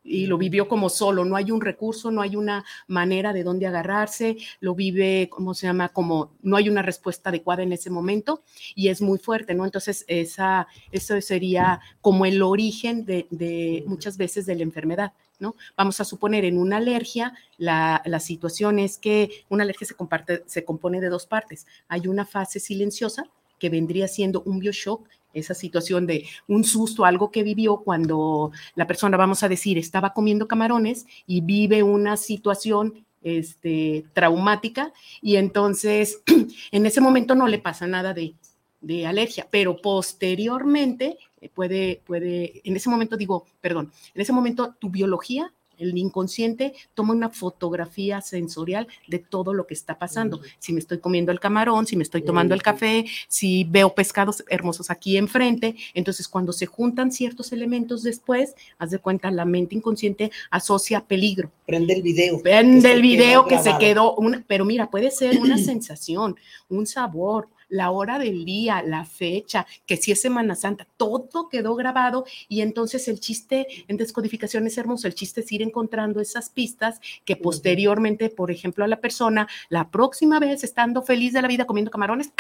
[0.10, 3.68] y lo vivió como solo, no hay un recurso, no hay una manera de dónde
[3.68, 5.89] agarrarse, lo vive, ¿cómo se llama?
[5.89, 8.41] Como no hay una respuesta adecuada en ese momento
[8.76, 9.66] y es muy fuerte, ¿no?
[9.66, 15.55] Entonces, esa, eso sería como el origen de, muchas veces de la enfermedad, ¿no?
[15.78, 20.43] Vamos a suponer en una alergia, la, la situación es que una alergia se, comparte,
[20.47, 21.68] se compone de dos partes.
[21.88, 23.30] Hay una fase silenciosa
[23.60, 28.88] que vendría siendo un bioshock, esa situación de un susto, algo que vivió cuando la
[28.88, 36.22] persona, vamos a decir, estaba comiendo camarones y vive una situación este, traumática y entonces
[36.72, 38.36] en ese momento no le pasa nada de,
[38.82, 44.76] de alergia, pero posteriormente eh, puede, puede, en ese momento digo, perdón, en ese momento
[44.80, 50.42] tu biología el inconsciente toma una fotografía sensorial de todo lo que está pasando.
[50.60, 54.44] Si me estoy comiendo el camarón, si me estoy tomando el café, si veo pescados
[54.50, 55.76] hermosos aquí enfrente.
[55.94, 61.52] Entonces, cuando se juntan ciertos elementos después, haz de cuenta, la mente inconsciente asocia peligro.
[61.66, 62.42] Prende el video.
[62.42, 66.36] Prende el video que se quedó, una, pero mira, puede ser una sensación,
[66.70, 71.76] un sabor, la hora del día, la fecha, que si es Semana Santa, todo quedó
[71.76, 76.50] grabado y entonces el chiste en descodificación es hermoso, el chiste es ir encontrando esas
[76.50, 81.48] pistas que posteriormente, por ejemplo, a la persona, la próxima vez estando feliz de la
[81.48, 82.32] vida comiendo camarones,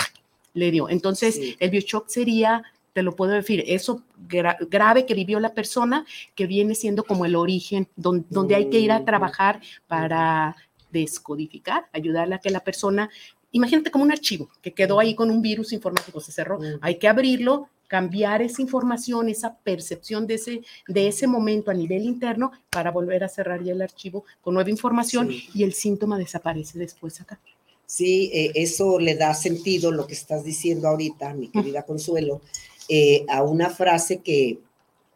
[0.53, 0.89] le dio.
[0.89, 2.63] Entonces, el bioshock sería
[2.93, 6.05] te lo puedo decir, eso grave que vivió la persona,
[6.35, 10.55] que viene siendo como el origen, donde, hay que ir a trabajar para
[10.91, 13.09] descodificar, ayudarle a que la persona
[13.51, 16.59] imagínate como un archivo que quedó ahí con un virus informático, se cerró.
[16.81, 22.03] Hay que abrirlo, cambiar esa información, esa percepción de ese, de ese momento a nivel
[22.03, 26.77] interno para volver a cerrar ya el archivo con nueva información y el síntoma desaparece
[26.77, 27.39] después acá.
[27.87, 32.41] Sí, eh, eso le da sentido lo que estás diciendo ahorita, mi querida Consuelo,
[32.87, 34.59] eh, a una frase que,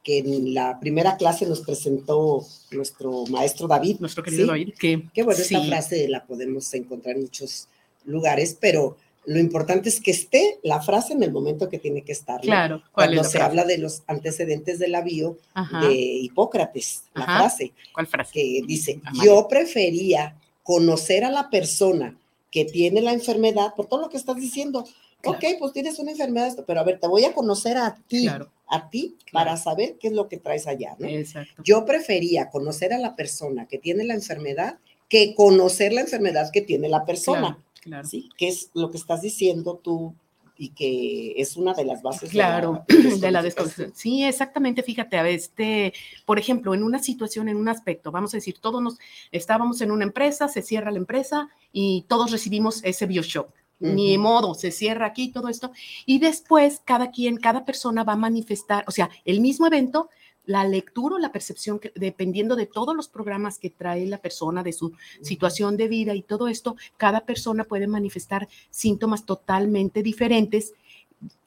[0.04, 3.98] que en la primera clase nos presentó nuestro maestro David.
[4.00, 4.74] Nuestro querido David.
[4.80, 7.68] Que, Qué bueno, esta frase la podemos encontrar en muchos
[8.06, 12.12] lugares, pero lo importante es que esté la frase en el momento que tiene que
[12.12, 12.42] estar.
[12.42, 12.84] Claro.
[12.92, 15.38] Cuando se habla de los antecedentes de la bio
[15.82, 17.74] de Hipócrates, la frase.
[17.94, 18.32] ¿Cuál frase?
[18.34, 22.18] Que dice, yo prefería conocer a la persona
[22.52, 24.86] que tiene la enfermedad, por todo lo que estás diciendo.
[25.26, 28.90] Ok, pues tienes una enfermedad, pero a ver, te voy a conocer a ti, a
[28.90, 31.08] ti, para saber qué es lo que traes allá, ¿no?
[31.08, 31.64] Exacto.
[31.64, 36.62] Yo prefería conocer a la persona que tiene la enfermedad que conocer la enfermedad que
[36.62, 37.58] tiene la persona.
[37.84, 38.08] Claro.
[38.08, 38.30] ¿sí?
[38.38, 40.16] Que es lo que estás diciendo tú
[40.58, 45.28] y que es una de las bases claro, de la, de Sí, exactamente, fíjate, a
[45.28, 45.94] este,
[46.26, 48.98] por ejemplo, en una situación, en un aspecto, vamos a decir, todos nos
[49.32, 53.50] estábamos en una empresa, se cierra la empresa y todos recibimos ese bioshock.
[53.80, 55.74] Ni modo, se cierra aquí todo esto.
[56.06, 60.10] Y después, cada quien, cada persona va a manifestar, o sea, el mismo evento,
[60.46, 64.74] la lectura o la percepción, dependiendo de todos los programas que trae la persona, de
[64.74, 70.74] su situación de vida y todo esto, cada persona puede manifestar síntomas totalmente diferentes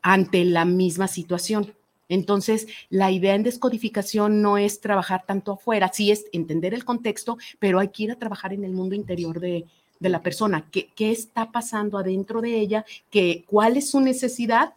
[0.03, 1.75] ante la misma situación.
[2.09, 7.37] Entonces, la idea en descodificación no es trabajar tanto afuera, sí es entender el contexto,
[7.59, 9.67] pero hay que ir a trabajar en el mundo interior de,
[9.99, 10.69] la persona.
[10.71, 12.85] ¿Qué, ¿Qué, está pasando adentro de ella?
[13.11, 14.75] ¿Qué, ¿Cuál es su necesidad?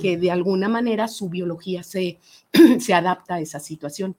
[0.00, 2.18] Que de alguna manera su biología se,
[2.80, 4.16] se adapta a esa situación.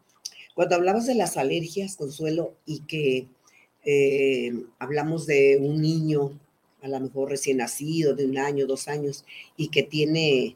[0.56, 3.28] Cuando hablabas de las alergias, Consuelo, y que
[3.86, 6.38] eh, hablamos de un niño,
[6.82, 10.56] a lo mejor recién nacido, de un año, dos años, y que tiene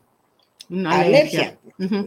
[0.69, 1.57] Una alergia,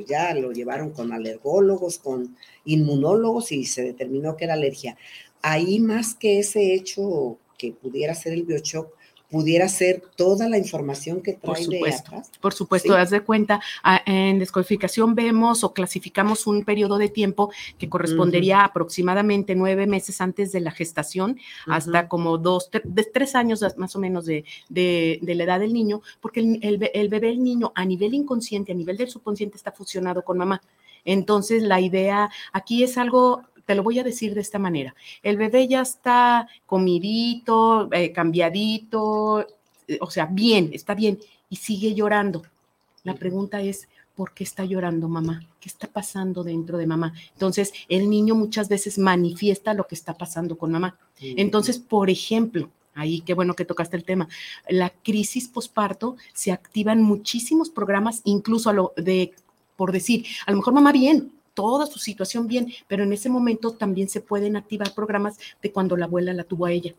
[0.07, 4.97] ya lo llevaron con alergólogos, con inmunólogos y se determinó que era alergia.
[5.43, 8.93] Ahí más que ese hecho que pudiera ser el biochoc,
[9.37, 12.31] pudiera ser toda la información que trae por supuesto, de atrás.
[12.41, 13.61] Por supuesto, haz de cuenta,
[14.07, 20.53] en descodificación vemos o clasificamos un periodo de tiempo que correspondería aproximadamente nueve meses antes
[20.53, 25.45] de la gestación, hasta como dos, de tres años más o menos de, de, la
[25.45, 28.97] edad del niño, porque el, el, el bebé, el niño, a nivel inconsciente, a nivel
[28.97, 30.63] del subconsciente, está fusionado con mamá.
[31.05, 34.95] Entonces, la idea aquí es algo te lo voy a decir de esta manera.
[35.23, 39.47] El bebé ya está comidito, eh, cambiadito,
[39.89, 41.19] eh, o sea, bien, está bien,
[41.51, 42.43] y sigue llorando.
[43.03, 45.47] La pregunta es, ¿por qué está llorando mamá?
[45.61, 47.13] ¿Qué está pasando dentro de mamá?
[47.33, 50.99] Entonces, el niño muchas veces manifiesta lo que está pasando con mamá.
[51.21, 54.29] Entonces, por ejemplo, ahí qué bueno que tocaste el tema,
[54.69, 59.35] la crisis posparto se activan muchísimos programas, incluso a lo de,
[59.77, 63.73] por decir, a lo mejor mamá bien, toda su situación bien, pero en ese momento
[63.73, 66.95] también se pueden activar programas de cuando la abuela la tuvo a ella.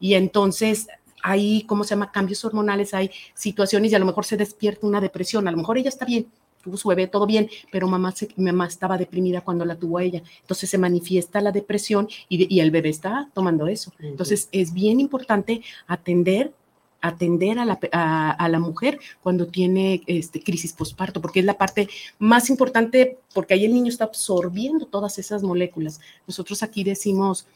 [0.00, 0.88] Y entonces
[1.22, 2.10] hay, ¿cómo se llama?
[2.10, 5.76] Cambios hormonales, hay situaciones y a lo mejor se despierta una depresión, a lo mejor
[5.76, 6.28] ella está bien,
[6.62, 10.02] tuvo su bebé todo bien, pero mamá, se, mamá estaba deprimida cuando la tuvo a
[10.02, 10.22] ella.
[10.40, 13.92] Entonces se manifiesta la depresión y, el bebé está tomando eso.
[13.98, 16.54] Entonces es bien importante atender
[17.00, 21.88] atender a la, a, la, mujer cuando tiene este, crisis posparto, porque es la parte
[22.18, 26.00] más importante, porque ahí el niño está absorbiendo todas esas moléculas.
[26.26, 27.46] Nosotros aquí decimos,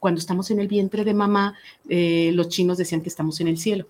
[0.00, 1.54] cuando estamos en el vientre de mamá,
[1.88, 3.86] eh, los chinos decían que estamos en el cielo,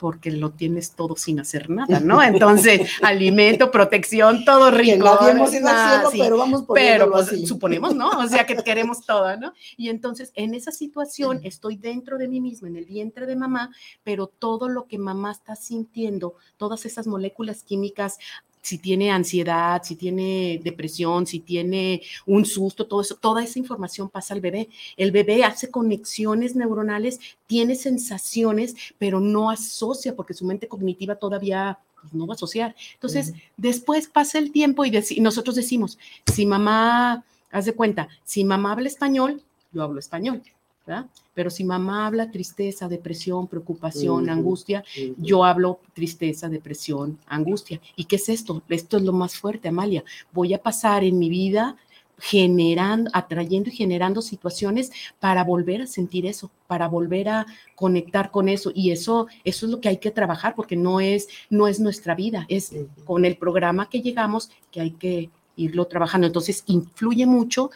[0.00, 2.22] porque lo tienes todo sin hacer nada, ¿no?
[2.22, 5.06] Entonces, alimento, protección, todo rico.
[5.08, 6.18] Al Ah, cielo, sí.
[6.18, 7.46] pero vamos Pero pues, así.
[7.46, 8.08] suponemos, ¿no?
[8.08, 9.52] O sea, que queremos todo, ¿no?
[9.76, 13.70] Y entonces, en esa situación, estoy dentro de mí misma, en el vientre de mamá,
[14.02, 18.18] pero todo lo que mamá está sintiendo, todas esas moléculas químicas,
[18.62, 24.08] si tiene ansiedad, si tiene depresión, si tiene un susto, todo eso, toda esa información
[24.08, 24.68] pasa al bebé.
[24.96, 31.78] El bebé hace conexiones neuronales, tiene sensaciones, pero no asocia porque su mente cognitiva todavía
[32.00, 32.74] pues, no va a asociar.
[32.94, 35.98] Entonces, después pasa el tiempo y, deci- nosotros decimos,
[36.32, 39.42] si mamá, haz de cuenta, si mamá habla español,
[39.72, 40.42] yo hablo español,
[40.90, 41.06] ¿verdad?
[41.34, 44.82] Pero si mamá habla tristeza, depresión, preocupación, angustia,
[45.16, 47.80] yo hablo tristeza, depresión, angustia.
[47.94, 48.62] ¿Y qué es esto?
[48.68, 50.02] Esto es lo más fuerte, Amalia.
[50.32, 51.76] Voy a pasar en mi vida
[52.18, 58.48] generando, atrayendo y generando situaciones para volver a sentir eso, para volver a conectar con
[58.48, 58.72] eso.
[58.74, 62.14] Y eso, eso es lo que hay que trabajar, porque no es, no es nuestra
[62.14, 62.74] vida, es
[63.04, 66.26] con el programa que llegamos que hay que irlo trabajando.
[66.26, 67.70] Entonces, influye mucho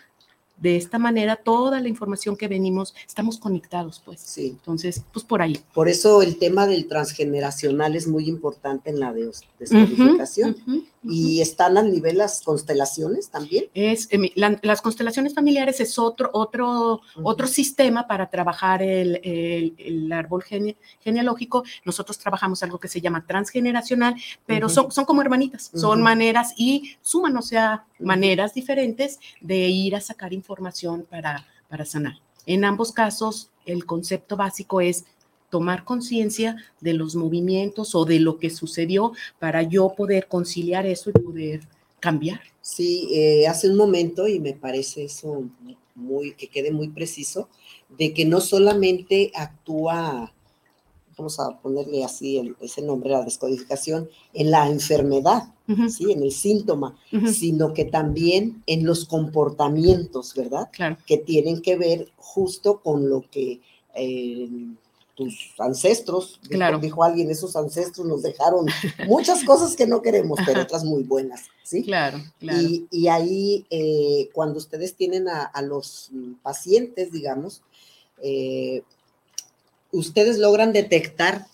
[0.57, 4.21] de esta manera toda la información que venimos, estamos conectados, pues.
[4.21, 4.49] Sí.
[4.51, 5.59] Entonces, pues por ahí.
[5.75, 10.57] Por eso el tema del transgeneracional es muy importante en la des- descodificación.
[10.67, 13.67] Ujú, Y están al nivel las constelaciones también.
[13.75, 19.75] Es, eh, la- las constelaciones familiares es otro, otro, otro sistema para trabajar el, el-
[19.79, 21.65] el árbol gene- genealógico.
[21.85, 24.15] Nosotros trabajamos algo que se llama transgeneracional,
[24.47, 29.95] pero son, son como hermanitas, son maneras y suman, o sea, maneras diferentes de ir
[29.97, 32.15] a sacar información para, para sanar.
[32.47, 35.05] En ambos casos, el concepto básico es
[35.55, 41.11] tomar conciencia de los movimientos o de lo que sucedió para yo poder conciliar eso
[41.11, 41.61] y poder
[42.01, 42.41] cambiar.
[42.61, 45.45] Sí, eh, hace un momento, y me parece eso
[45.95, 47.49] muy, que quede muy preciso,
[47.97, 50.33] de que no solamente actúa,
[51.17, 55.55] vamos a ponerle así el- ese nombre, la descodificación, en la enfermedad,
[55.89, 56.11] ¿sí?
[56.11, 56.99] en el síntoma,
[57.33, 60.69] sino que también en los comportamientos, ¿verdad?
[60.73, 60.97] Claro.
[61.07, 63.61] Que tienen que ver justo con lo que
[63.95, 64.49] eh,
[65.15, 66.79] tus ancestros, Claro.
[66.79, 68.67] dijo alguien, esos ancestros nos dejaron
[69.07, 71.83] muchas cosas que no queremos, pero otras muy buenas, ¿sí?
[71.85, 72.61] Claro, claro.
[72.61, 76.11] Y, y ahí, eh, cuando ustedes tienen a, a los
[76.43, 77.63] pacientes, digamos,
[78.23, 78.83] eh,
[79.93, 81.47] ustedes logran detectar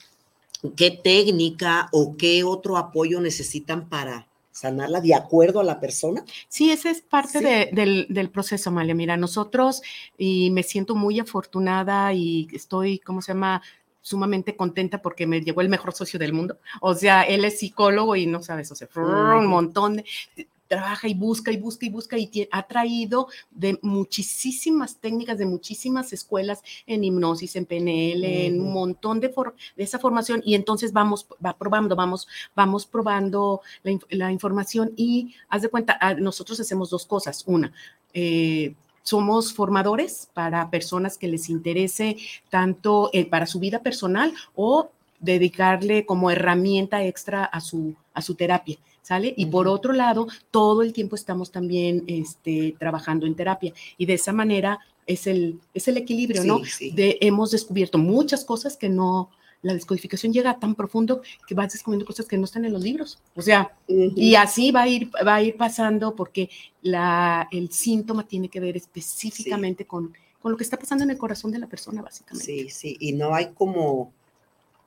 [0.77, 6.25] qué técnica o qué otro apoyo necesitan para sanarla de acuerdo a la persona.
[6.49, 7.45] Sí, esa es parte Sí.
[7.45, 8.95] de- del, del proceso, Amalia.
[8.95, 9.83] Mira, nosotros,
[10.19, 13.63] y me siento muy afortunada y estoy, ¿cómo se llama?
[14.03, 16.59] sumamente contenta porque me llegó el mejor socio del mundo.
[16.81, 21.15] O sea, él es psicólogo y no sabes, o sea, un montón de trabaja y
[21.15, 26.63] busca y busca y busca y tie- ha traído de muchísimas técnicas, de muchísimas escuelas
[26.87, 31.27] en hipnosis, en PNL, en un montón de, for- de esa formación y entonces vamos,
[31.45, 33.63] va probando, vamos, vamos probando
[34.11, 37.43] la información y haz de cuenta, ah, nosotros hacemos dos cosas.
[37.47, 37.73] Una,
[38.15, 42.17] eh, somos formadores para personas que les interese
[42.49, 48.37] tanto eh, para su vida personal o dedicarle como herramienta extra a su, a su
[48.37, 48.79] terapia.
[49.03, 49.35] ¿Sale?
[49.37, 54.15] Y por otro lado, todo el tiempo estamos también este, trabajando en terapia y de
[54.15, 56.65] esa manera es el, es el equilibrio, ¿no?
[56.65, 56.91] Sí.
[56.91, 59.31] De, hemos descubierto muchas cosas que no,
[59.63, 63.19] la descodificación llega tan profundo que vas descubriendo cosas que no están en los libros.
[63.35, 66.49] O sea, y así va a ir, va a ir pasando porque
[66.83, 71.19] la, el síntoma tiene que ver específicamente con, con lo que está pasando en el
[71.19, 72.47] corazón de la persona, básicamente.
[72.47, 74.13] Sí, sí, y no hay como,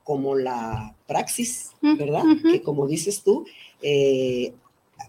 [0.04, 2.22] como la praxis, ¿verdad?
[2.50, 3.44] Que como dices tú,
[3.82, 4.52] eh,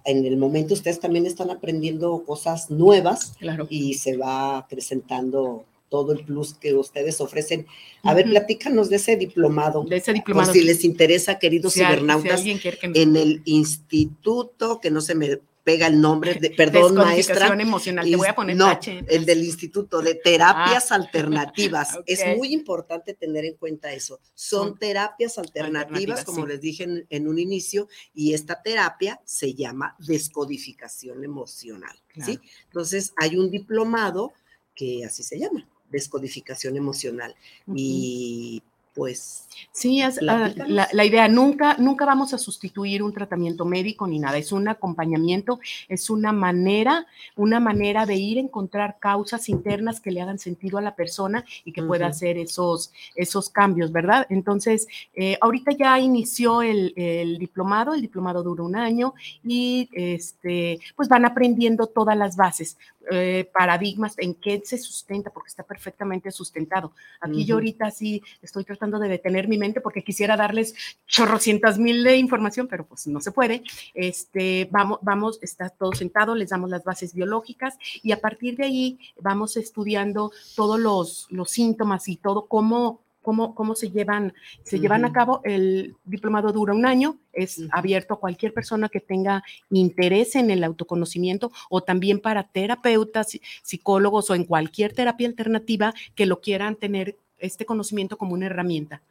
[0.05, 3.67] en el momento ustedes también están aprendiendo cosas nuevas Claro.
[3.69, 7.67] y se va acrecentando todo el plus que ustedes ofrecen.
[8.03, 9.83] A ver, platícanos de ese diplomado.
[9.83, 10.47] De ese diplomado.
[10.47, 15.01] Por si les interesa, queridos Si al- si cibernautas, que en el instituto, que no
[15.01, 17.47] se me pega el nombre, de, perdón, maestra.
[17.59, 18.07] Emocional.
[18.07, 19.03] Te voy a poner No, H.
[19.09, 20.95] el del Instituto de Terapias Ah.
[20.95, 21.97] Alternativas.
[22.05, 24.19] Es muy importante tener en cuenta eso.
[24.35, 26.47] Son terapias alternativas, alternativas, como sí.
[26.49, 31.97] les dije en, en un inicio, y esta terapia se llama descodificación emocional.
[32.23, 32.39] ¿sí?
[32.65, 34.33] Entonces, hay un diplomado
[34.75, 37.35] que así se llama, descodificación emocional.
[37.73, 38.61] Y
[38.95, 39.41] pues...
[39.71, 44.19] Sí, es, ah, la, la idea, nunca, nunca vamos a sustituir un tratamiento médico ni
[44.19, 50.01] nada, es un acompañamiento, es una manera, una manera de ir a encontrar causas internas
[50.01, 54.27] que le hagan sentido a la persona y que pueda hacer esos, esos cambios, ¿verdad?
[54.29, 60.79] Entonces, eh, ahorita ya inició el, el diplomado, el diplomado dura un año y este,
[60.97, 62.77] pues van aprendiendo todas las bases,
[63.11, 66.91] eh, paradigmas, en qué se sustenta, porque está perfectamente sustentado.
[67.21, 70.75] Aquí yo ahorita sí estoy tratando tratando de detener mi mente porque quisiera darles
[71.07, 73.63] chorrocientas mil de información, pero pues no se puede.
[73.93, 78.65] Este, vamos, vamos, está todo sentado, les damos las bases biológicas y a partir de
[78.65, 84.33] ahí vamos estudiando todos los, los síntomas y todo cómo cómo, cómo se llevan,
[84.63, 85.41] se llevan a cabo.
[85.43, 90.63] El diplomado dura un año, es abierto a cualquier persona que tenga interés en el
[90.63, 97.17] autoconocimiento o también para terapeutas, psicólogos o en cualquier terapia alternativa que lo quieran tener
[97.45, 99.01] este conocimiento como una herramienta.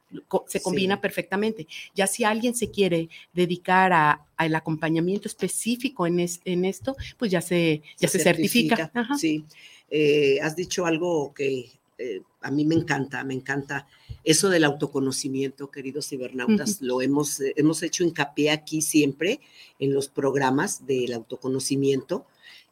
[0.46, 1.66] Se combina perfectamente.
[1.94, 7.82] Ya si alguien se quiere dedicar al acompañamiento específico en, en, esto, pues ya se,
[7.98, 8.92] ya se, certifica.
[9.18, 9.44] Sí.
[9.90, 13.86] Eh, has dicho algo que eh, a mí me encanta, me encanta
[14.24, 16.80] eso del autoconocimiento, queridos cibernautas.
[16.80, 19.40] Lo hemos, eh, hemos hecho hincapié aquí siempre
[19.78, 22.26] en los programas del autoconocimiento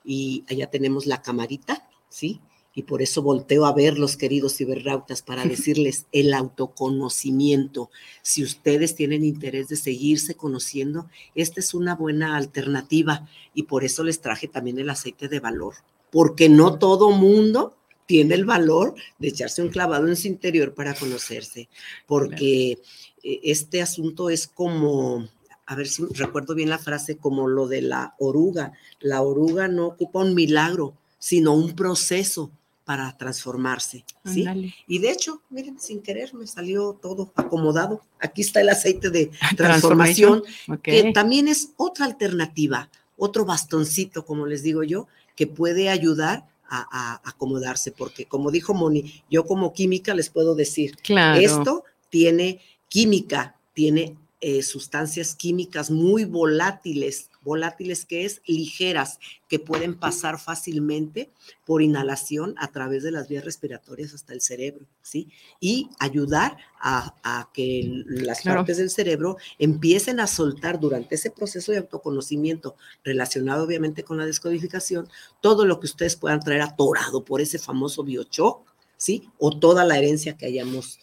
[0.04, 2.40] y allá tenemos la camarita, ¿sí?
[2.74, 7.90] Y por eso volteo a ver los queridos cibernautas para decirles el autoconocimiento.
[8.22, 14.04] Si ustedes tienen interés de seguirse conociendo, esta es una buena alternativa y por eso
[14.04, 15.74] les traje también el aceite de valor,
[16.10, 20.94] porque no todo mundo tiene el valor de echarse un clavado en su interior para
[20.94, 21.68] conocerse,
[22.06, 22.78] porque
[23.22, 25.28] eh, este asunto es como,
[25.66, 28.72] a ver si recuerdo bien la frase, como lo de la oruga.
[29.00, 32.50] La oruga no ocupa un milagro, sino un proceso
[32.84, 34.44] para transformarse, ¿sí?
[34.86, 38.02] Y de hecho, miren, sin querer me salió todo acomodado.
[38.18, 40.42] Aquí está el aceite de transformación,
[40.82, 45.06] que también es otra alternativa, otro bastoncito, como les digo yo,
[45.36, 50.96] que puede ayudar a, acomodarse, porque como dijo Moni, yo como química les puedo decir,
[51.36, 59.94] esto tiene química, tiene eh, sustancias químicas muy volátiles, volátiles que es ligeras, que pueden
[59.94, 61.30] pasar fácilmente
[61.64, 65.28] por inhalación a través de las vías respiratorias hasta el cerebro, ¿sí?
[65.60, 71.78] Y ayudar a, que las partes del cerebro empiecen a soltar durante ese proceso de
[71.78, 72.74] autoconocimiento
[73.04, 75.08] relacionado obviamente con la descodificación,
[75.40, 78.71] todo lo que ustedes puedan traer atorado por ese famoso biochoc,
[79.02, 79.28] ¿sí?
[79.36, 81.00] O toda la herencia que hayamos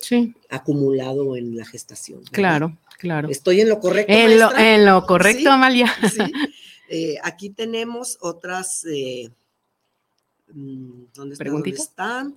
[0.49, 2.23] acumulado en la gestación.
[2.31, 2.77] Claro.
[2.97, 3.29] Claro.
[3.29, 4.11] ¿Estoy en lo correcto?
[4.11, 5.91] En, Lo, correcto, Amalia.
[6.91, 8.83] Eh, aquí tenemos otras.
[8.85, 9.29] Eh,
[10.51, 11.35] mm, ¿Dónde,
[11.69, 12.35] están?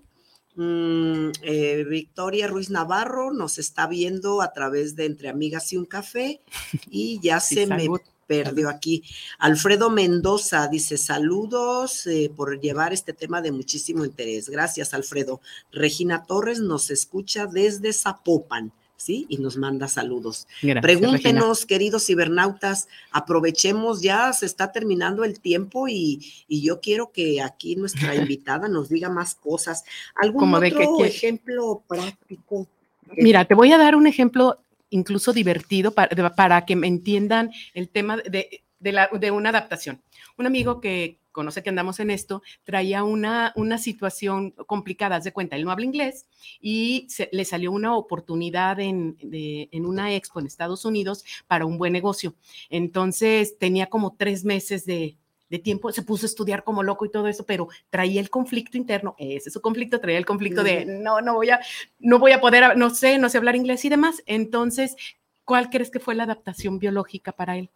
[0.57, 5.87] Mm, eh, Victoria Ruiz Navarro nos está viendo a través de Entre Amigas y un
[5.87, 6.43] Café
[6.91, 7.89] y ya se me
[8.33, 9.03] perdió aquí.
[9.39, 14.49] Alfredo Mendoza dice saludos por llevar este tema de muchísimo interés.
[14.49, 15.41] Gracias, Alfredo.
[15.73, 18.73] Regina Torres nos escucha desde Zapopan.
[19.03, 19.27] ¿sí?
[19.29, 20.47] Y nos manda saludos.
[20.81, 27.75] Pregúntenos, queridos cibernautas, aprovechemos ya, se está terminando el tiempo y, yo quiero que aquí
[27.75, 29.85] nuestra invitada nos diga más cosas.
[30.15, 32.69] ¿Algún otro ejemplo práctico?
[33.17, 34.59] Mira, te voy a dar un ejemplo
[34.93, 40.03] incluso divertido para, para que me entiendan el tema de, la, de una adaptación.
[40.39, 45.33] Un amigo que, conoce que andamos en esto, traía una, una situación complicada, haz de
[45.33, 46.27] cuenta, él no habla inglés
[46.61, 51.93] y le salió una oportunidad en, en, una expo en Estados Unidos para un buen
[51.93, 52.35] negocio.
[52.69, 55.17] Entonces tenía como tres meses de,
[55.53, 58.79] de tiempo, se puso a estudiar como loco y todo eso, pero traía el conflicto
[58.79, 61.61] interno, ese es su conflicto, traía el conflicto de no, no voy a,
[61.99, 64.23] no voy a poder, no sé, no sé hablar inglés y demás.
[64.25, 64.97] Entonces,
[65.45, 67.69] ¿cuál crees que fue la adaptación biológica para él?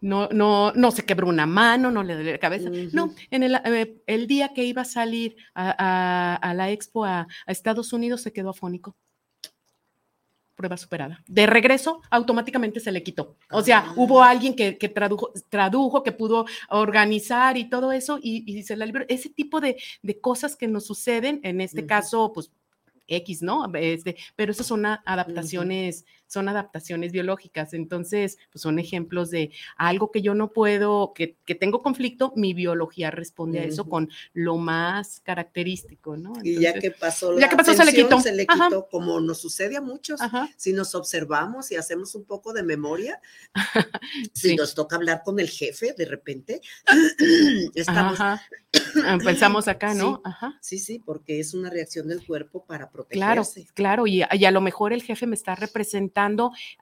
[0.00, 2.68] no, no, no se quebró una mano, no le duele la cabeza.
[2.92, 7.92] No, en el, eh, el, día que iba a salir a, la expo a, Estados
[7.92, 8.96] Unidos se quedó afónico.
[10.54, 11.22] Prueba superada.
[11.26, 13.36] De regreso, automáticamente se le quitó.
[13.50, 14.30] O sea, hubo ah.
[14.30, 19.04] alguien que, tradujo, tradujo, que pudo organizar y todo eso y, y se la libró.
[19.08, 19.76] Ese tipo de,
[20.20, 22.50] cosas que nos suceden, en este caso, pues
[23.06, 23.70] X, ¿no?
[23.74, 27.72] Este, pero esas son adaptaciones son adaptaciones biológicas.
[27.72, 32.52] Entonces, pues son ejemplos de algo que yo no puedo, que, que tengo conflicto, mi
[32.52, 36.34] biología responde a eso con lo más característico, ¿no?
[36.42, 38.20] y ya que pasó la ya que pasó, se le quitó.
[38.20, 40.20] Se le quitó, como nos sucede a muchos,
[40.56, 43.20] si nos observamos y hacemos un poco de memoria,
[44.34, 46.60] si nos toca hablar con el jefe de repente,
[47.74, 48.18] estamos...
[48.20, 48.40] Ah,
[49.22, 50.20] pensamos acá, ¿no?
[50.60, 53.14] Sí, sí, porque es una reacción del cuerpo para protegerse.
[53.18, 56.23] Claro, claro, y, y a lo mejor el jefe me está representando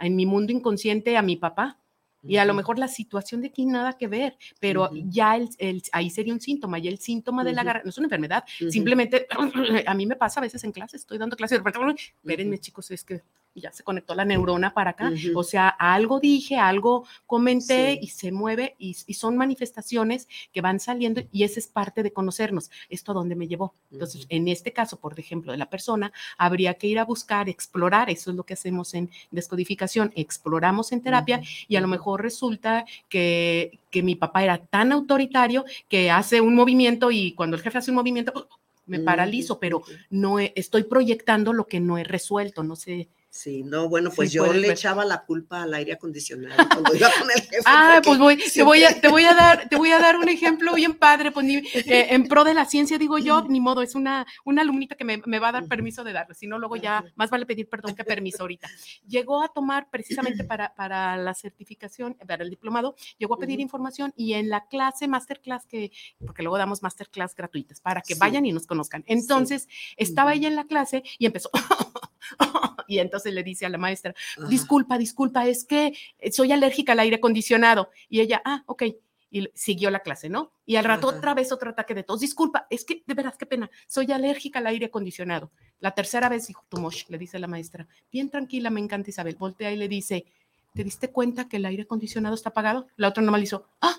[0.01, 1.79] en mi mundo inconsciente a mi papá.
[2.25, 6.09] Y a lo mejor la situación de aquí nada que ver, pero ya el, ahí
[6.09, 9.27] sería un síntoma, y el síntoma de la garganta, no es una enfermedad, simplemente
[9.87, 13.23] a mí me pasa a veces en clase, estoy dando clases, espérenme chicos, es que
[13.55, 15.13] y ya se conectó la neurona para acá.
[15.35, 20.81] O sea, algo dije, algo comenté y se mueve y, y, son manifestaciones que van
[20.81, 22.71] saliendo y esa es parte de conocernos.
[22.89, 23.75] Esto a dónde me llevó.
[23.91, 28.11] Entonces, en este caso, por ejemplo, de la persona, habría que ir a buscar, explorar,
[28.11, 32.85] eso es lo que hacemos en descodificación, exploramos en terapia y a lo mejor resulta
[33.09, 37.79] que, que mi papá era tan autoritario que hace un movimiento y cuando el jefe
[37.79, 38.49] hace un movimiento,
[38.87, 43.89] me paralizo, pero no estoy proyectando lo que no he resuelto, no sé Sí, no,
[43.89, 47.63] bueno, pues yo le echaba la culpa al aire acondicionado cuando iba con el jefe.
[47.65, 50.29] Ah, pues voy, te, voy a, te, voy a dar, te voy a dar un
[50.29, 53.95] ejemplo bien padre, pues eh, en pro de la ciencia digo yo, ni modo, es
[53.95, 56.77] una, una alumnita que me, me va a dar permiso de darlo, si no luego
[56.77, 58.69] ya más vale pedir perdón que permiso ahorita.
[59.09, 64.13] Llegó a tomar precisamente para, para la certificación, para el diplomado, llegó a pedir información
[64.15, 65.91] y en la clase, masterclass, que,
[66.27, 69.05] porque luego damos masterclass gratuitas para que vayan y nos conozcan.
[69.07, 71.49] Entonces, estaba ella en la clase y empezó
[72.89, 74.15] y entonces le dice a la maestra,
[74.49, 75.93] disculpa, disculpa, es que
[76.31, 77.91] soy alérgica al aire acondicionado.
[78.09, 78.85] Y ella, ah, ok.
[79.31, 80.53] Y siguió la clase, ¿no?
[80.67, 82.21] Y al rato otra vez otro ataque de tos.
[82.21, 85.51] Disculpa, es que de veras qué pena, soy alérgica al aire acondicionado.
[85.81, 89.37] La tercera vez dijo, Tumosh, le dice la maestra, bien tranquila, me encanta Isabel.
[89.37, 90.27] Voltea y le dice,
[90.75, 92.87] ¿te diste cuenta que el aire acondicionado está apagado?
[92.97, 93.97] La otra nomás hizo, ah,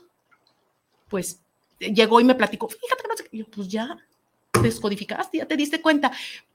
[1.10, 1.40] pues
[1.80, 3.98] llegó y me platicó, fíjate que no sé, yo, pues ya,
[4.62, 6.12] descodificaste, ya te diste cuenta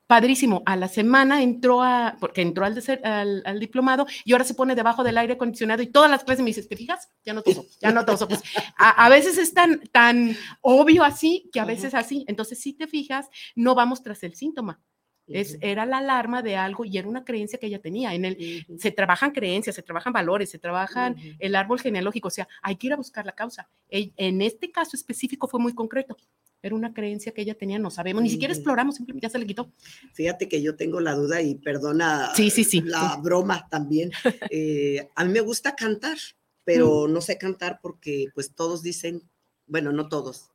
[0.08, 0.62] padrísimo.
[0.66, 4.74] A la semana entró a, porque entró al, al, al, diplomado y ahora se pone
[4.74, 7.08] debajo del aire acondicionado y todas las clases me dices, ¿te fijas?
[7.24, 8.26] Ya no toso, ya no toso.
[8.26, 8.42] Pues
[8.76, 12.24] a, a, veces es tan, tan obvio así que a veces así.
[12.26, 14.80] Entonces, si te fijas, no vamos tras el síntoma.
[15.26, 18.14] Es, era la alarma de algo y era una creencia que ella tenía.
[18.14, 22.48] En el, Se trabajan creencias, se trabajan valores, se trabajan el árbol genealógico, o sea,
[22.62, 23.68] hay que ir a buscar la causa.
[23.90, 26.16] En este caso específico fue muy concreto.
[26.60, 29.46] Era una creencia que ella tenía, no sabemos, ni siquiera exploramos, simplemente ya se le
[29.46, 29.70] quitó.
[30.12, 34.10] Fíjate que yo tengo la duda y perdona sí, sí, sí, la broma también.
[34.50, 36.16] Eh, a mí me gusta cantar,
[36.64, 37.12] pero mm.
[37.12, 39.22] no sé cantar porque pues todos dicen,
[39.66, 40.50] bueno, no todos,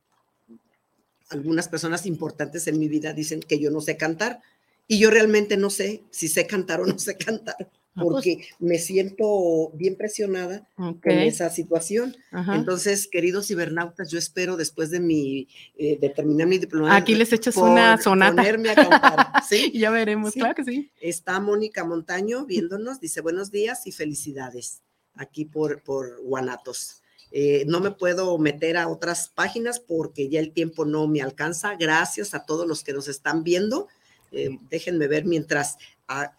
[1.30, 4.40] algunas personas importantes en mi vida dicen que yo no sé cantar
[4.86, 7.70] y yo realmente no sé si sé cantar o no sé cantar.
[7.96, 12.16] Ah, pues porque me siento bien presionada en esa situación.
[12.52, 16.94] Entonces, queridos cibernautas, yo espero después de mi, eh, de terminar mi diplomado.
[16.94, 18.34] Aquí les echas una sonata.
[18.34, 19.70] Ponerme a cantar, ¿sí?
[19.72, 20.90] ya veremos, claro que sí.
[21.00, 24.82] Está Mónica Montaño viéndonos, dice buenos días y felicidades
[25.14, 27.02] aquí por, por Guanatos.
[27.30, 31.74] Eh, no me puedo meter a otras páginas porque ya el tiempo no me alcanza.
[31.76, 33.88] Gracias a todos los que nos están viendo.
[34.30, 35.76] Eh, déjenme ver mientras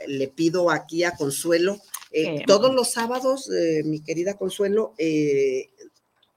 [0.07, 1.79] le pido aquí a Consuelo,
[2.11, 5.69] eh, todos los sábados, eh, mi querida Consuelo, eh,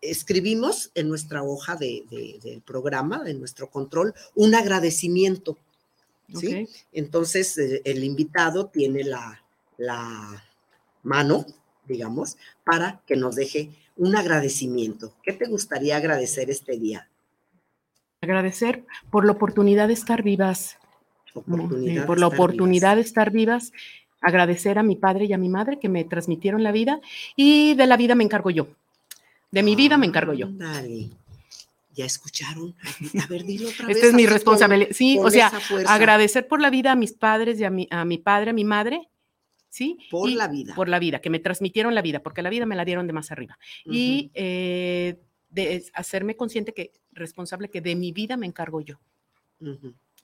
[0.00, 2.04] escribimos en nuestra hoja de,
[2.42, 5.56] del programa, de nuestro control, un agradecimiento.
[6.34, 6.68] ¿sí?
[6.92, 9.42] Entonces, el invitado tiene la,
[9.76, 10.44] la
[11.02, 11.46] mano,
[11.86, 15.14] digamos, para que nos deje un agradecimiento.
[15.22, 17.08] ¿Qué te gustaría agradecer este día?
[18.20, 20.76] Agradecer por la oportunidad de estar vivas,
[22.06, 23.72] por la oportunidad de estar vivas,
[24.20, 27.00] agradecer a mi padre y a mi madre que me transmitieron la vida
[27.36, 28.68] y de la vida me encargo yo.
[29.50, 30.48] De mi vida me encargo yo.
[30.50, 31.10] Dale.
[31.94, 32.74] Ya escucharon.
[33.22, 33.96] A ver, dilo otra vez.
[33.96, 34.90] Esta es mi responsabilidad.
[34.92, 35.50] sí, o sea,
[35.86, 38.64] agradecer por la vida a mis padres y a mi, a mi padre, a mi
[38.64, 39.08] madre,
[39.68, 39.98] ¿sí?
[40.10, 40.74] Por la vida.
[40.74, 43.12] Por la vida, que me transmitieron la vida, porque la vida me la dieron de
[43.12, 43.58] más arriba.
[43.84, 45.18] Y eh,
[45.50, 48.98] de hacerme consciente que, responsable, que de mi vida me encargo yo.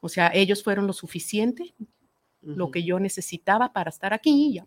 [0.05, 1.75] O sea, ellos fueron lo suficiente,
[2.43, 4.49] lo que yo necesitaba para estar aquí.
[4.49, 4.67] Y, ya.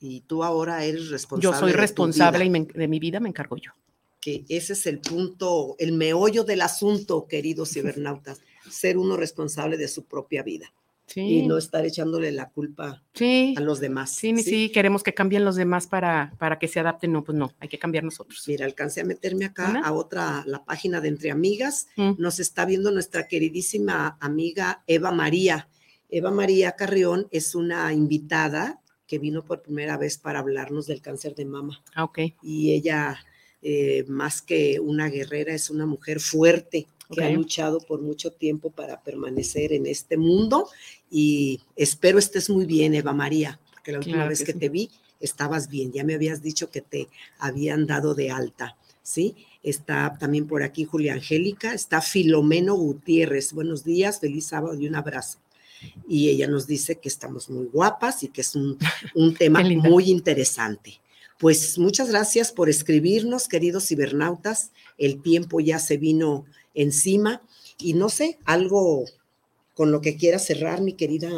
[0.00, 1.42] y tú ahora eres responsable.
[1.42, 3.72] Yo soy responsable y de mi vida me encargo yo.
[4.18, 8.40] Que ese es el punto, el meollo del asunto, queridos cibernautas,
[8.70, 10.72] ser uno responsable de su propia vida
[11.14, 13.02] y no estar echándole la culpa
[13.56, 14.14] a los demás.
[14.14, 17.12] Sí, sí, queremos que cambien los demás para, para que se adapten.
[17.12, 18.42] No, pues no, hay que cambiar nosotros.
[18.46, 21.88] Mira, alcancé a meterme acá a otra, la página de Entre Amigas.
[21.96, 22.12] Mm.
[22.18, 25.68] Nos está viendo nuestra queridísima amiga Eva María.
[26.08, 31.34] Eva María Carrión es una invitada que vino por primera vez para hablarnos del cáncer
[31.34, 31.82] de mama.
[31.94, 32.18] Ah, ok.
[32.42, 33.24] Y ella,
[33.62, 38.70] eh, más que una guerrera, es una mujer fuerte que ha luchado por mucho tiempo
[38.70, 40.68] para permanecer en este mundo
[41.10, 44.90] y espero estés muy bien, Eva María, porque la última vez que, te vi
[45.20, 49.34] estabas bien, ya me habías dicho que te habían dado de alta, ¿sí?
[49.62, 54.94] Está también por aquí Julia Angélica, está Filomeno Gutiérrez, buenos días, feliz sábado y un
[54.94, 55.38] abrazo.
[56.08, 58.78] Y ella nos dice que estamos muy guapas y que es un,
[59.14, 61.00] un tema muy interesante.
[61.38, 64.70] Pues muchas gracias por escribirnos, queridos cibernautas.
[64.96, 67.42] El tiempo ya se vino encima
[67.78, 69.04] y no sé, algo
[69.76, 71.30] con lo que quiera cerrar, mi querida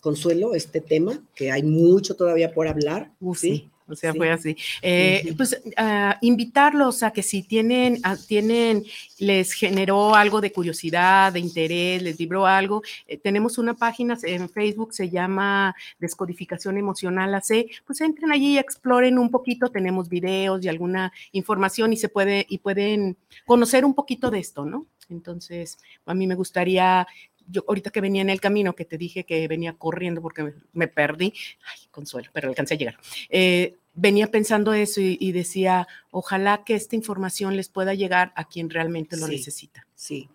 [0.00, 3.10] Consuelo, este tema, que hay mucho todavía por hablar.
[3.20, 3.68] Uh, sí.
[3.88, 4.54] O sea, fue así.
[4.82, 8.84] Eh, pues uh, invitarlos a que si tienen, uh, tienen,
[9.18, 14.48] les generó algo de curiosidad, de interés, les vibró algo, eh, tenemos una página en
[14.50, 20.62] Facebook, se llama Descodificación Emocional AC, pues entren allí y exploren un poquito, tenemos videos
[20.62, 24.86] y alguna información y se puede, y pueden conocer un poquito de esto, ¿no?
[25.08, 27.06] Entonces, a mí me gustaría
[27.50, 30.54] yo ahorita que venía en el camino, que te dije que venía corriendo porque me,
[30.72, 31.32] me perdí,
[31.64, 32.98] ay, consuelo, pero alcancé a llegar.
[33.28, 38.48] Eh, venía pensando eso y, y, decía, ojalá que esta información les pueda llegar a
[38.48, 39.86] quien realmente lo sí, necesita.
[39.94, 40.28] Sí,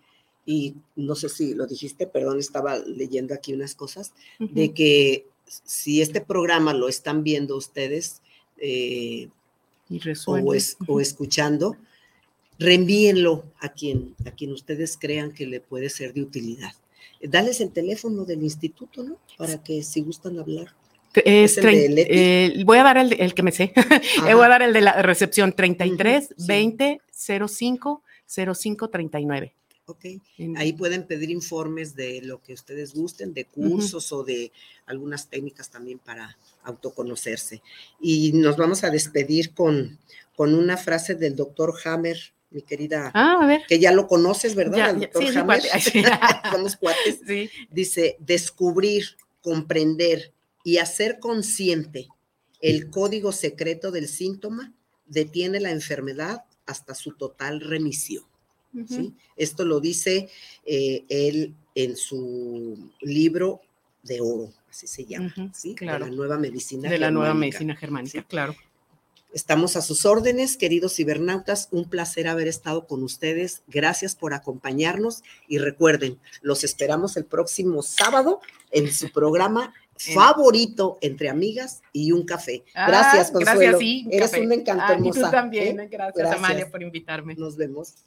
[0.44, 4.52] y no sé si lo dijiste, perdón, estaba leyendo aquí unas cosas, uh -huh.
[4.52, 8.22] de que si este programa lo están viendo ustedes
[8.58, 9.28] eh,
[9.88, 11.76] y o, es, o escuchando,
[12.58, 16.74] reenvíenlo a quien, a quien ustedes crean que le puede ser de utilidad
[17.20, 19.18] dales el teléfono del instituto, ¿no?
[19.36, 20.74] Para que si gustan hablar.
[21.14, 23.72] Es, es el eh, voy a dar el, el que me sé.
[24.22, 26.44] voy a dar el de la recepción 33 uh -huh, sí.
[26.46, 27.00] 20
[27.48, 28.02] 05
[28.54, 29.54] 05 39.
[29.86, 30.06] Ok,
[30.56, 34.20] ahí pueden pedir informes de lo que ustedes gusten, de cursos uh -huh.
[34.20, 34.50] o de
[34.86, 37.60] algunas técnicas también para autoconocerse.
[38.00, 39.98] Y nos vamos a despedir con,
[40.36, 42.18] con una frase del doctor Hammer,
[42.54, 43.62] mi querida, ah, a ver.
[43.68, 44.78] que ya lo conoces, ¿verdad?
[44.78, 45.60] Ya, doctor sí, Hammer.
[45.60, 46.02] Sí,
[46.52, 47.20] Somos cuates.
[47.26, 47.50] Sí.
[47.70, 50.32] Dice, descubrir, comprender
[50.62, 52.08] y hacer consciente
[52.60, 54.72] el código secreto del síntoma
[55.06, 58.24] detiene la enfermedad hasta su total remisión.
[58.72, 58.88] Uh -huh.
[58.88, 59.14] ¿sí?
[59.36, 60.30] Esto lo dice
[60.64, 63.60] eh, él en su libro
[64.02, 65.74] de oro, así se llama, uh -huh, ¿sí?
[65.74, 66.04] claro.
[66.04, 67.06] de la nueva medicina de germánica.
[67.06, 68.26] la nueva medicina germánica, ¿sí?
[68.28, 68.54] claro.
[69.34, 71.66] Estamos a sus órdenes, queridos cibernautas.
[71.72, 73.64] Un placer haber estado con ustedes.
[73.66, 81.30] Gracias por acompañarnos y recuerden, los esperamos el próximo sábado en su programa favorito entre
[81.30, 82.64] amigas y un café.
[82.74, 83.60] Gracias, ah, Consuelo.
[83.60, 84.42] Gracias, sí, Eres café.
[84.46, 85.18] un encanto ah, hermosa.
[85.18, 85.80] Y tú también.
[85.80, 85.88] ¿eh?
[85.90, 87.34] Gracias, Gracias, Amalia, por invitarme.
[87.34, 88.06] Nos vemos.